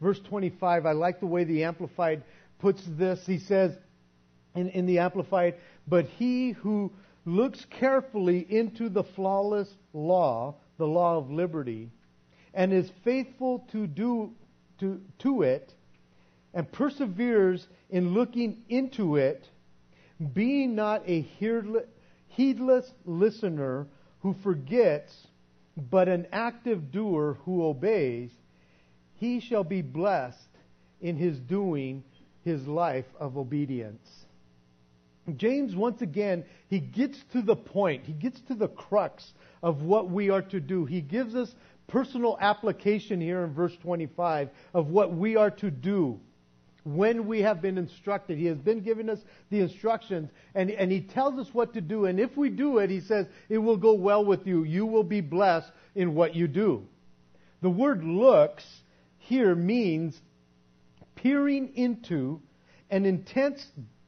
[0.00, 2.22] Verse 25, I like the way the Amplified
[2.58, 3.26] puts this.
[3.26, 3.76] He says
[4.54, 6.92] in, in the Amplified, but he who
[7.24, 11.90] looks carefully into the flawless law, the law of liberty,
[12.54, 14.32] and is faithful to do
[14.80, 15.74] to, to it,
[16.54, 19.48] and perseveres in looking into it,
[20.32, 21.20] being not a
[22.38, 23.84] heedless listener
[24.20, 25.12] who forgets,
[25.90, 28.30] but an active doer who obeys,
[29.16, 30.38] he shall be blessed
[31.00, 32.04] in his doing
[32.44, 34.08] his life of obedience.
[35.36, 38.04] James, once again, he gets to the point.
[38.04, 40.84] He gets to the crux of what we are to do.
[40.84, 41.52] He gives us
[41.88, 46.20] personal application here in verse 25 of what we are to do
[46.94, 48.38] when we have been instructed.
[48.38, 49.18] He has been giving us
[49.50, 52.06] the instructions and, and he tells us what to do.
[52.06, 54.64] And if we do it, he says, it will go well with you.
[54.64, 56.86] You will be blessed in what you do.
[57.60, 58.64] The word looks
[59.18, 60.18] here means
[61.16, 62.40] peering into
[62.90, 63.66] an intense,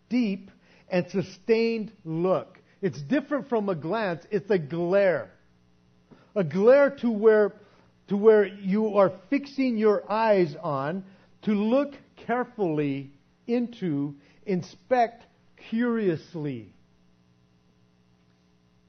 [0.09, 0.51] deep,
[0.89, 2.59] and sustained look.
[2.81, 5.31] It's different from a glance, it's a glare.
[6.35, 7.55] A glare to where,
[8.09, 11.05] to where you are fixing your eyes on
[11.43, 11.95] to look
[12.27, 13.11] carefully
[13.47, 14.15] into,
[14.47, 15.25] inspect
[15.71, 16.73] curiously.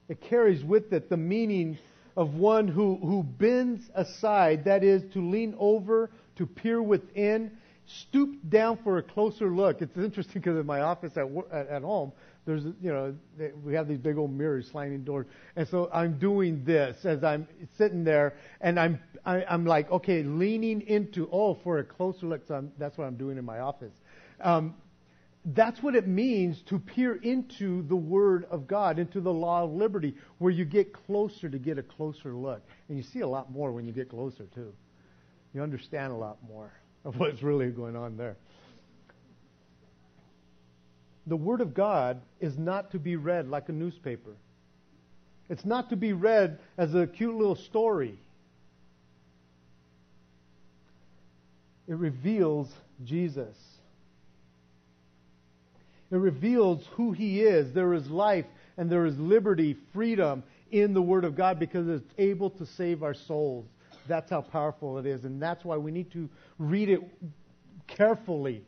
[0.09, 1.77] It carries with it the meaning
[2.17, 7.51] of one who, who bends aside, that is, to lean over, to peer within,
[7.85, 9.81] stoop down for a closer look.
[9.81, 12.11] It's interesting because in my office at, at, home,
[12.45, 13.15] there's, you know,
[13.63, 15.27] we have these big old mirrors, sliding doors.
[15.55, 19.65] And so I'm doing this as I'm sitting there and I'm, I, am i am
[19.65, 22.41] like, okay, leaning into, oh, for a closer look.
[22.47, 23.93] So I'm, that's what I'm doing in my office.
[24.41, 24.75] Um,
[25.45, 29.71] that's what it means to peer into the Word of God, into the law of
[29.71, 32.61] liberty, where you get closer to get a closer look.
[32.89, 34.71] And you see a lot more when you get closer, too.
[35.53, 36.71] You understand a lot more
[37.05, 38.37] of what's really going on there.
[41.27, 44.31] The Word of God is not to be read like a newspaper.
[45.49, 48.17] It's not to be read as a cute little story.
[51.87, 52.69] It reveals
[53.03, 53.57] Jesus.
[56.09, 57.73] It reveals who He is.
[57.73, 58.45] There is life
[58.77, 63.03] and there is liberty, freedom in the Word of God because it's able to save
[63.03, 63.65] our souls.
[64.07, 65.25] That's how powerful it is.
[65.25, 67.01] And that's why we need to read it
[67.87, 68.63] carefully.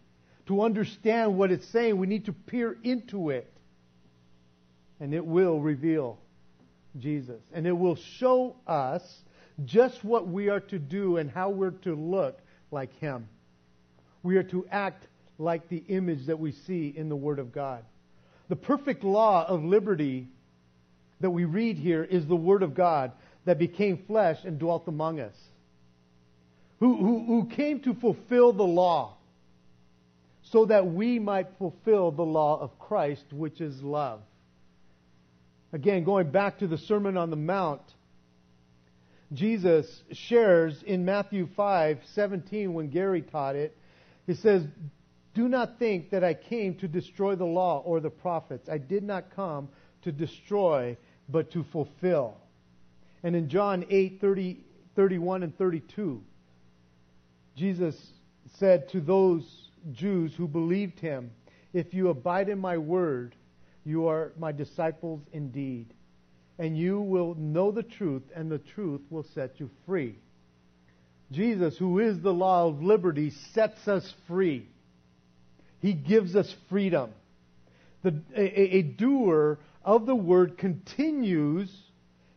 [0.48, 3.52] To understand what it's saying, we need to peer into it.
[5.00, 6.20] And it will reveal
[7.00, 7.42] Jesus.
[7.54, 9.02] And it will show us
[9.66, 12.40] just what we are to do and how we're to look
[12.72, 13.28] like Him.
[14.22, 17.84] We are to act like the image that we see in the Word of God.
[18.50, 20.28] The perfect law of liberty
[21.22, 23.12] that we read here is the Word of God
[23.46, 25.36] that became flesh and dwelt among us,
[26.80, 29.16] who, who, who came to fulfill the law
[30.44, 34.22] so that we might fulfill the law of Christ, which is love.
[35.72, 37.82] Again, going back to the Sermon on the Mount,
[39.32, 43.76] Jesus shares in Matthew 5:17 when Gary taught it,
[44.28, 44.68] he says,
[45.34, 48.70] "Do not think that I came to destroy the law or the prophets.
[48.70, 49.70] I did not come
[50.04, 52.38] to destroy, but to fulfill."
[53.24, 54.64] And in John 8, 30,
[54.96, 56.22] 31 and 32,
[57.56, 58.14] Jesus
[58.46, 61.32] said to those Jews who believed him,
[61.74, 63.36] If you abide in my word,
[63.86, 65.88] you are my disciples indeed.
[66.58, 70.16] And you will know the truth, and the truth will set you free.
[71.32, 74.68] Jesus, who is the law of liberty, sets us free.
[75.82, 77.12] He gives us freedom.
[78.04, 81.70] The, a, a doer of the word continues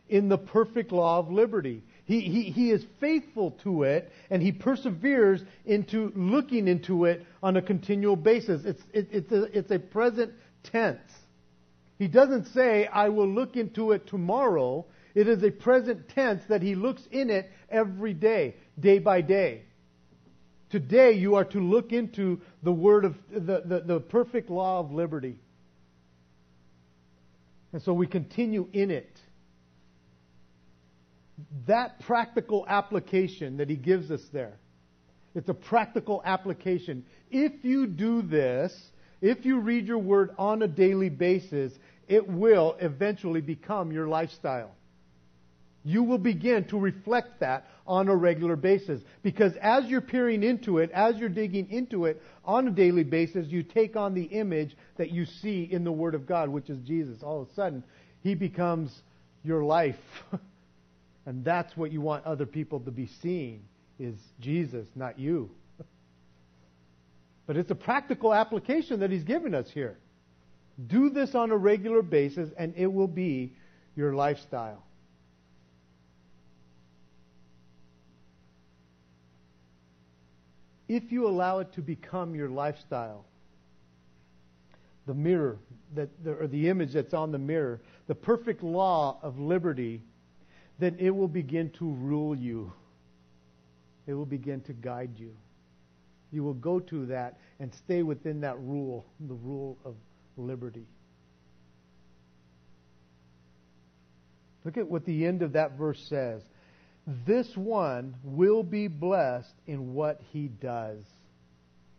[0.09, 1.83] in the perfect law of liberty.
[2.07, 7.57] He, he, he is faithful to it and he perseveres into looking into it on
[7.57, 8.63] a continual basis.
[8.63, 10.31] It's, it, it's, a, it's a present
[10.63, 11.01] tense.
[11.99, 14.85] He doesn't say, I will look into it tomorrow.
[15.15, 19.63] It is a present tense that he looks in it every day, day by day.
[20.69, 24.93] Today you are to look into the word of the, the, the perfect law of
[24.93, 25.39] liberty.
[27.73, 29.19] And so we continue in it
[31.67, 34.57] that practical application that he gives us there.
[35.35, 37.05] It's a practical application.
[37.29, 38.73] If you do this,
[39.21, 41.73] if you read your word on a daily basis,
[42.07, 44.71] it will eventually become your lifestyle.
[45.83, 49.01] You will begin to reflect that on a regular basis.
[49.23, 53.47] Because as you're peering into it, as you're digging into it on a daily basis,
[53.47, 56.79] you take on the image that you see in the Word of God, which is
[56.79, 57.23] Jesus.
[57.23, 57.83] All of a sudden,
[58.21, 59.01] He becomes
[59.43, 59.95] your life.
[61.27, 63.65] And that's what you want other people to be seeing
[63.99, 65.51] is Jesus, not you.
[67.45, 69.97] but it's a practical application that he's given us here.
[70.87, 73.51] Do this on a regular basis and it will be
[73.93, 74.81] your lifestyle.
[80.87, 83.25] If you allow it to become your lifestyle,
[85.05, 85.57] the mirror
[85.95, 90.03] that or the image that's on the mirror, the perfect law of liberty
[90.79, 92.71] then it will begin to rule you.
[94.05, 95.35] it will begin to guide you.
[96.31, 99.95] You will go to that and stay within that rule, the rule of
[100.37, 100.85] liberty.
[104.63, 106.41] Look at what the end of that verse says.
[107.25, 111.01] This one will be blessed in what he does.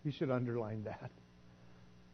[0.04, 1.10] You should underline that.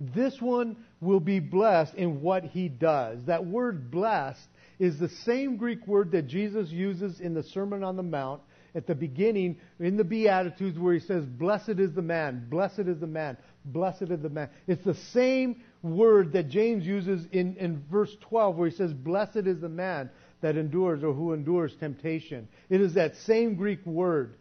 [0.00, 3.24] This one will be blessed in what he does.
[3.24, 4.48] That word blessed
[4.78, 8.40] is the same Greek word that Jesus uses in the Sermon on the Mount
[8.74, 12.98] at the beginning in the Beatitudes where he says, Blessed is the man, blessed is
[12.98, 14.48] the man, blessed is the man.
[14.66, 19.46] It's the same word that James uses in, in verse 12 where he says, Blessed
[19.46, 20.10] is the man
[20.40, 22.48] that endures or who endures temptation.
[22.68, 24.34] It is that same Greek word.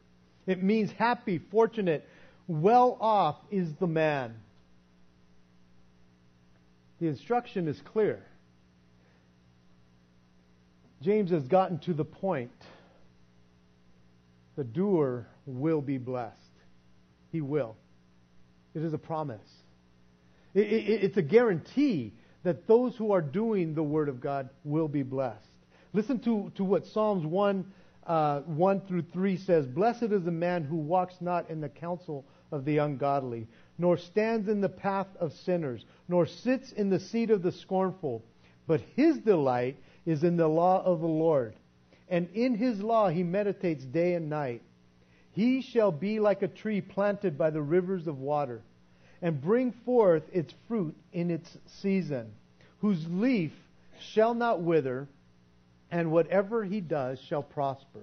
[0.47, 2.07] It means happy, fortunate,
[2.47, 4.35] well off is the man.
[6.99, 8.25] The instruction is clear.
[11.03, 12.51] James has gotten to the point.
[14.55, 16.37] The doer will be blessed.
[17.31, 17.75] He will.
[18.73, 19.49] It is a promise.
[20.53, 24.87] It, it, it's a guarantee that those who are doing the Word of God will
[24.87, 25.49] be blessed.
[25.91, 27.65] Listen to, to what Psalms 1,
[28.07, 32.25] uh, 1 through 3 says Blessed is the man who walks not in the counsel
[32.51, 33.47] of the ungodly,
[33.77, 38.23] nor stands in the path of sinners, nor sits in the seat of the scornful.
[38.67, 41.55] But his delight is in the law of the Lord,
[42.09, 44.61] and in his law he meditates day and night.
[45.31, 48.61] He shall be like a tree planted by the rivers of water,
[49.21, 51.49] and bring forth its fruit in its
[51.81, 52.31] season,
[52.79, 53.51] whose leaf
[54.13, 55.07] shall not wither
[55.89, 58.01] and whatever he does shall prosper.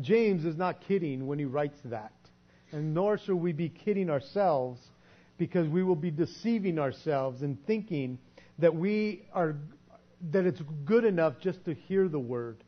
[0.00, 2.12] James is not kidding when he writes that.
[2.72, 4.80] And nor should we be kidding ourselves
[5.38, 8.18] because we will be deceiving ourselves and thinking
[8.58, 9.56] that we are
[10.30, 12.62] that it's good enough just to hear the word.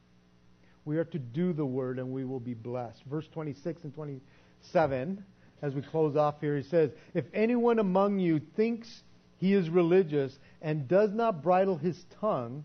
[0.84, 3.02] We are to do the word and we will be blessed.
[3.05, 5.24] Verse 26 and 27
[5.62, 9.02] as we close off here he says, "If anyone among you thinks
[9.38, 12.64] he is religious and does not bridle his tongue,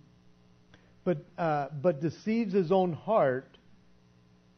[1.04, 3.58] but, uh, but deceives his own heart,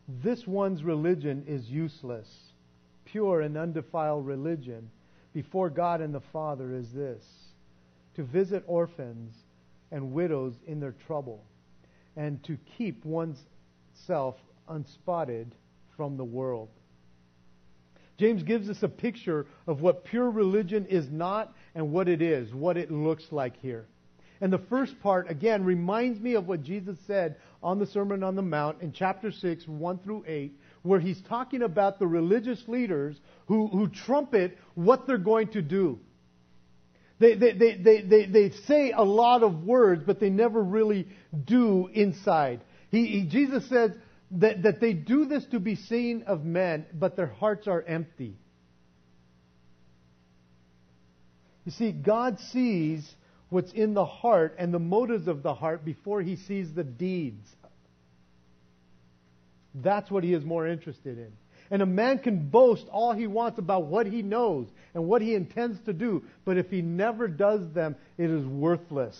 [0.07, 2.53] this one's religion is useless.
[3.05, 4.89] Pure and undefiled religion
[5.33, 7.23] before God and the Father is this
[8.15, 9.35] to visit orphans
[9.91, 11.43] and widows in their trouble,
[12.15, 13.39] and to keep one's
[14.05, 14.35] self
[14.67, 15.51] unspotted
[15.95, 16.69] from the world.
[18.17, 22.53] James gives us a picture of what pure religion is not and what it is,
[22.53, 23.87] what it looks like here.
[24.41, 28.35] And the first part, again, reminds me of what Jesus said on the Sermon on
[28.35, 33.19] the Mount in chapter 6, 1 through 8, where he's talking about the religious leaders
[33.45, 35.99] who, who trumpet what they're going to do.
[37.21, 41.07] They, they, they, they, they, they say a lot of words, but they never really
[41.45, 42.61] do inside.
[42.89, 43.91] He, he, Jesus says
[44.31, 48.35] that, that they do this to be seen of men, but their hearts are empty.
[51.63, 53.07] You see, God sees
[53.49, 57.47] what's in the heart and the motives of the heart before he sees the deeds.
[59.75, 61.31] That's what he is more interested in.
[61.71, 65.33] And a man can boast all he wants about what he knows and what he
[65.33, 69.17] intends to do, but if he never does them, it is worthless.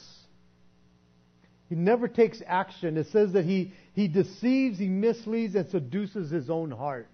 [1.70, 2.98] He never takes action.
[2.98, 7.08] It says that he, he deceives, he misleads, and seduces his own heart.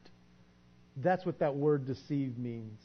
[0.96, 2.82] That's what that word deceive means.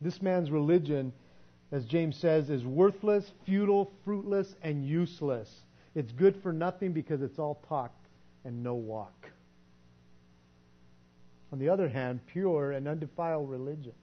[0.00, 1.12] This man's religion
[1.72, 5.48] as James says, is worthless, futile, fruitless, and useless.
[5.94, 7.92] It's good for nothing because it's all talk
[8.44, 9.30] and no walk.
[11.52, 13.94] On the other hand, pure and undefiled religion,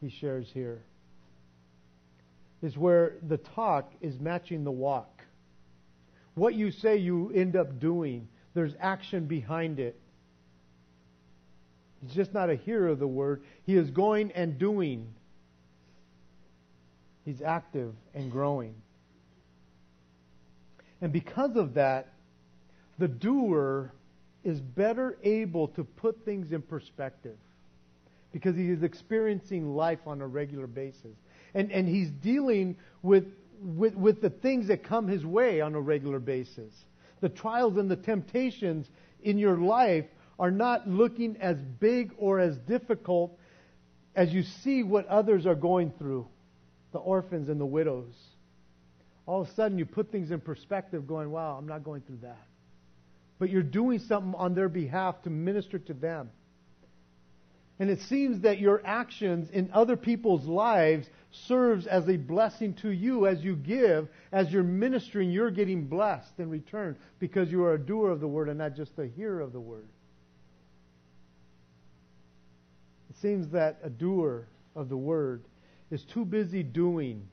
[0.00, 0.82] he shares here,
[2.62, 5.22] is where the talk is matching the walk.
[6.34, 9.98] What you say you end up doing, there's action behind it.
[12.02, 15.14] He's just not a hearer of the word, he is going and doing
[17.26, 18.76] He's active and growing.
[21.02, 22.12] And because of that,
[22.98, 23.92] the doer
[24.46, 27.36] is better able to put things in perspective
[28.32, 31.16] because he is experiencing life on a regular basis.
[31.54, 33.24] And, and he's dealing with,
[33.60, 36.72] with, with the things that come his way on a regular basis.
[37.20, 38.88] The trials and the temptations
[39.24, 40.04] in your life
[40.38, 43.36] are not looking as big or as difficult
[44.14, 46.24] as you see what others are going through
[46.92, 48.14] the orphans and the widows.
[49.26, 52.18] All of a sudden, you put things in perspective, going, wow, I'm not going through
[52.22, 52.46] that
[53.38, 56.30] but you're doing something on their behalf to minister to them.
[57.78, 62.90] And it seems that your actions in other people's lives serves as a blessing to
[62.90, 67.74] you as you give, as you're ministering, you're getting blessed in return because you are
[67.74, 69.88] a doer of the word and not just a hearer of the word.
[73.10, 75.42] It seems that a doer of the word
[75.90, 77.28] is too busy doing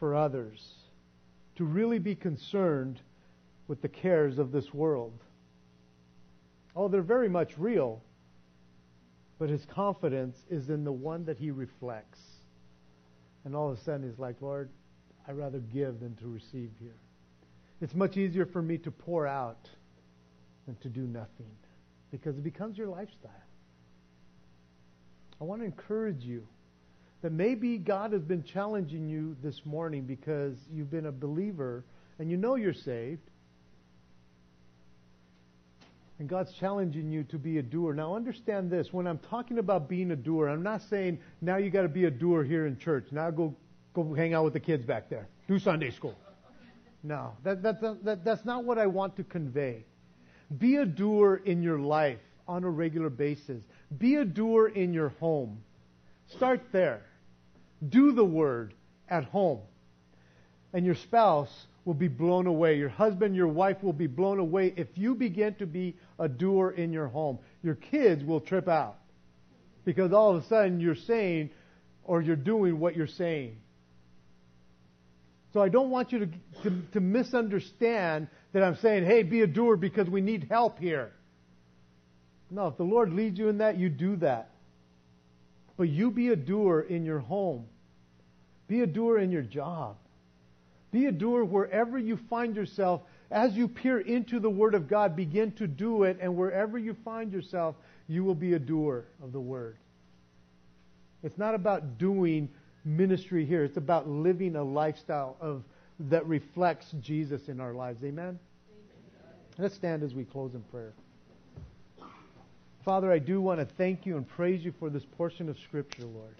[0.00, 0.60] for others
[1.56, 3.00] to really be concerned
[3.68, 5.22] with the cares of this world.
[6.74, 8.02] Oh, they're very much real,
[9.38, 12.20] but his confidence is in the one that he reflects.
[13.44, 14.70] And all of a sudden he's like, Lord,
[15.26, 16.96] I'd rather give than to receive here.
[17.80, 19.68] It's much easier for me to pour out
[20.66, 21.50] than to do nothing
[22.10, 23.30] because it becomes your lifestyle.
[25.40, 26.46] I want to encourage you
[27.22, 31.84] that maybe God has been challenging you this morning because you've been a believer
[32.18, 33.30] and you know you're saved.
[36.18, 37.94] And God's challenging you to be a doer.
[37.94, 38.92] Now understand this.
[38.92, 42.06] When I'm talking about being a doer, I'm not saying now you got to be
[42.06, 43.06] a doer here in church.
[43.12, 43.54] Now go
[43.94, 45.28] go hang out with the kids back there.
[45.46, 46.16] Do Sunday school.
[47.02, 49.84] No, that, that, that, that's not what I want to convey.
[50.58, 53.62] Be a doer in your life on a regular basis.
[53.96, 55.62] Be a doer in your home.
[56.26, 57.02] Start there.
[57.88, 58.74] Do the word
[59.08, 59.60] at home.
[60.72, 62.76] And your spouse will be blown away.
[62.76, 66.70] Your husband, your wife will be blown away if you begin to be a doer
[66.72, 67.38] in your home.
[67.62, 68.98] Your kids will trip out
[69.86, 71.48] because all of a sudden you're saying
[72.04, 73.56] or you're doing what you're saying.
[75.54, 76.26] So I don't want you to,
[76.64, 81.12] to, to, misunderstand that I'm saying, hey, be a doer because we need help here.
[82.50, 84.50] No, if the Lord leads you in that, you do that.
[85.78, 87.64] But you be a doer in your home.
[88.66, 89.96] Be a doer in your job.
[90.90, 93.02] Be a doer wherever you find yourself.
[93.30, 96.96] As you peer into the Word of God, begin to do it, and wherever you
[97.04, 97.76] find yourself,
[98.08, 99.76] you will be a doer of the Word.
[101.22, 102.48] It's not about doing
[102.84, 103.64] ministry here.
[103.64, 105.62] It's about living a lifestyle of
[106.00, 108.02] that reflects Jesus in our lives.
[108.04, 108.24] Amen?
[108.24, 108.38] Amen.
[109.58, 110.92] Let's stand as we close in prayer.
[112.84, 116.04] Father, I do want to thank you and praise you for this portion of Scripture,
[116.06, 116.34] Lord.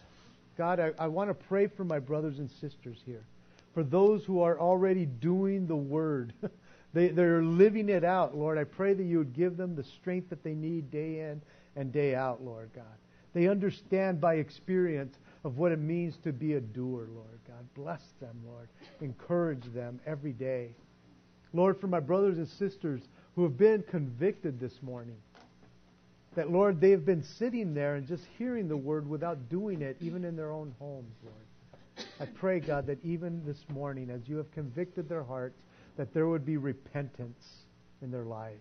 [0.57, 3.25] God, I, I want to pray for my brothers and sisters here,
[3.75, 6.33] for those who are already doing the Word.
[6.93, 8.59] they, they're living it out, Lord.
[8.59, 11.41] I pray that you would give them the strength that they need day in
[11.77, 12.85] and day out, Lord God.
[13.35, 17.67] They understand by experience of what it means to be a doer, Lord God.
[17.75, 18.69] Bless them, Lord.
[19.01, 20.71] Encourage them every day.
[21.53, 23.01] Lord, for my brothers and sisters
[23.35, 25.17] who have been convicted this morning,
[26.35, 30.25] that, Lord, they've been sitting there and just hearing the word without doing it, even
[30.25, 31.48] in their own homes, Lord.
[32.21, 35.61] I pray, God, that even this morning, as you have convicted their hearts,
[35.97, 37.45] that there would be repentance
[38.03, 38.57] in their lives.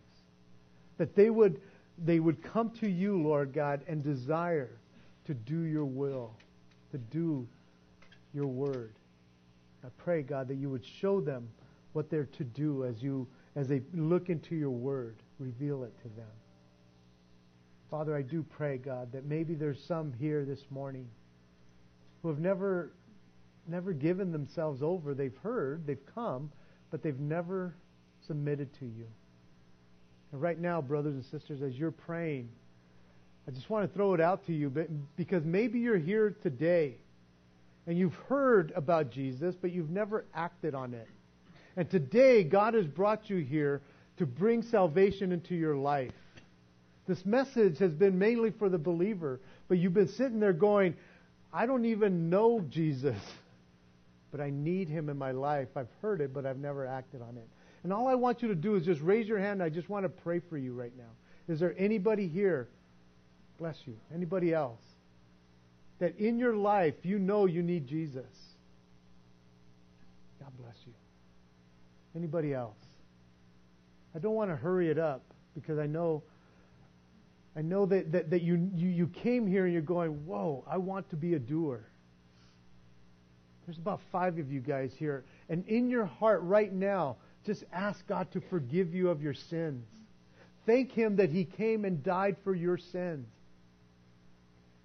[0.98, 1.62] That they would,
[1.98, 4.72] they would come to you, Lord God, and desire
[5.26, 6.32] to do your will
[6.92, 7.48] to do
[8.34, 8.94] your word.
[9.84, 11.50] I pray, God, that you would show them
[11.94, 16.10] what they're to do as you as they look into your word, reveal it to
[16.10, 16.30] them.
[17.90, 21.08] Father, I do pray, God, that maybe there's some here this morning
[22.22, 22.92] who have never
[23.68, 25.13] never given themselves over.
[25.13, 26.51] They've heard, they've come,
[26.91, 27.74] but they've never
[28.28, 29.07] submitted to you.
[30.32, 32.49] And right now, brothers and sisters, as you're praying,
[33.47, 34.70] I just want to throw it out to you
[35.15, 36.95] because maybe you're here today
[37.86, 41.07] and you've heard about Jesus, but you've never acted on it.
[41.78, 43.82] And today, God has brought you here
[44.18, 46.11] to bring salvation into your life.
[47.07, 49.39] This message has been mainly for the believer,
[49.70, 50.95] but you've been sitting there going,
[51.53, 53.18] I don't even know Jesus,
[54.38, 55.70] but I need him in my life.
[55.76, 57.48] I've heard it, but I've never acted on it.
[57.84, 59.64] And all I want you to do is just raise your hand.
[59.64, 61.10] I just want to pray for you right now.
[61.48, 62.68] Is there anybody here
[63.58, 63.98] Bless you.
[64.14, 64.82] Anybody else?
[66.00, 68.26] That in your life you know you need Jesus.
[70.40, 70.94] God bless you.
[72.16, 72.78] Anybody else?
[74.16, 75.24] I don't want to hurry it up
[75.56, 76.24] because I know
[77.56, 80.78] I know that, that, that you, you, you came here and you're going, whoa, I
[80.78, 81.88] want to be a doer.
[83.68, 85.26] There's about five of you guys here.
[85.49, 89.86] And in your heart right now, just ask God to forgive you of your sins.
[90.65, 93.28] Thank Him that He came and died for your sins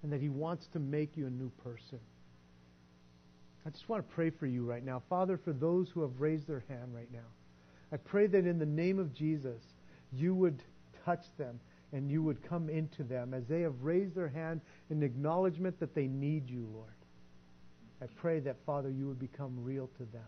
[0.02, 2.00] and that He wants to make you a new person.
[3.64, 5.00] I just want to pray for you right now.
[5.08, 7.20] Father, for those who have raised their hand right now,
[7.92, 9.62] I pray that in the name of Jesus,
[10.12, 10.60] you would
[11.04, 11.60] touch them
[11.92, 14.60] and you would come into them as they have raised their hand
[14.90, 16.88] in acknowledgement that they need you, Lord.
[18.02, 20.26] I pray that, Father, you would become real to them.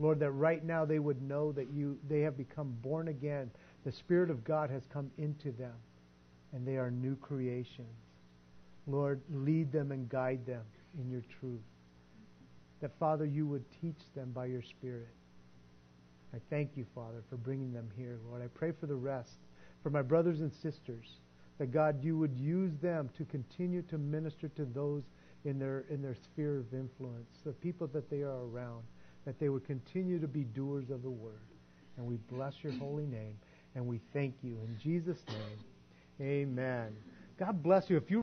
[0.00, 3.50] Lord, that right now they would know that you they have become born again.
[3.84, 5.74] The Spirit of God has come into them,
[6.52, 7.86] and they are new creations.
[8.88, 10.62] Lord, lead them and guide them
[10.98, 11.62] in your truth.
[12.80, 15.08] That, Father, you would teach them by your Spirit.
[16.34, 18.42] I thank you, Father, for bringing them here, Lord.
[18.42, 19.36] I pray for the rest,
[19.84, 21.06] for my brothers and sisters
[21.58, 25.04] that God, you would use them to continue to minister to those
[25.44, 28.82] in their in their sphere of influence, the people that they are around,
[29.24, 31.40] that they would continue to be doers of the word.
[31.96, 33.36] And we bless your holy name
[33.74, 35.58] and we thank you in Jesus' name.
[36.20, 36.96] Amen.
[37.38, 37.96] God bless you.
[37.96, 38.22] If you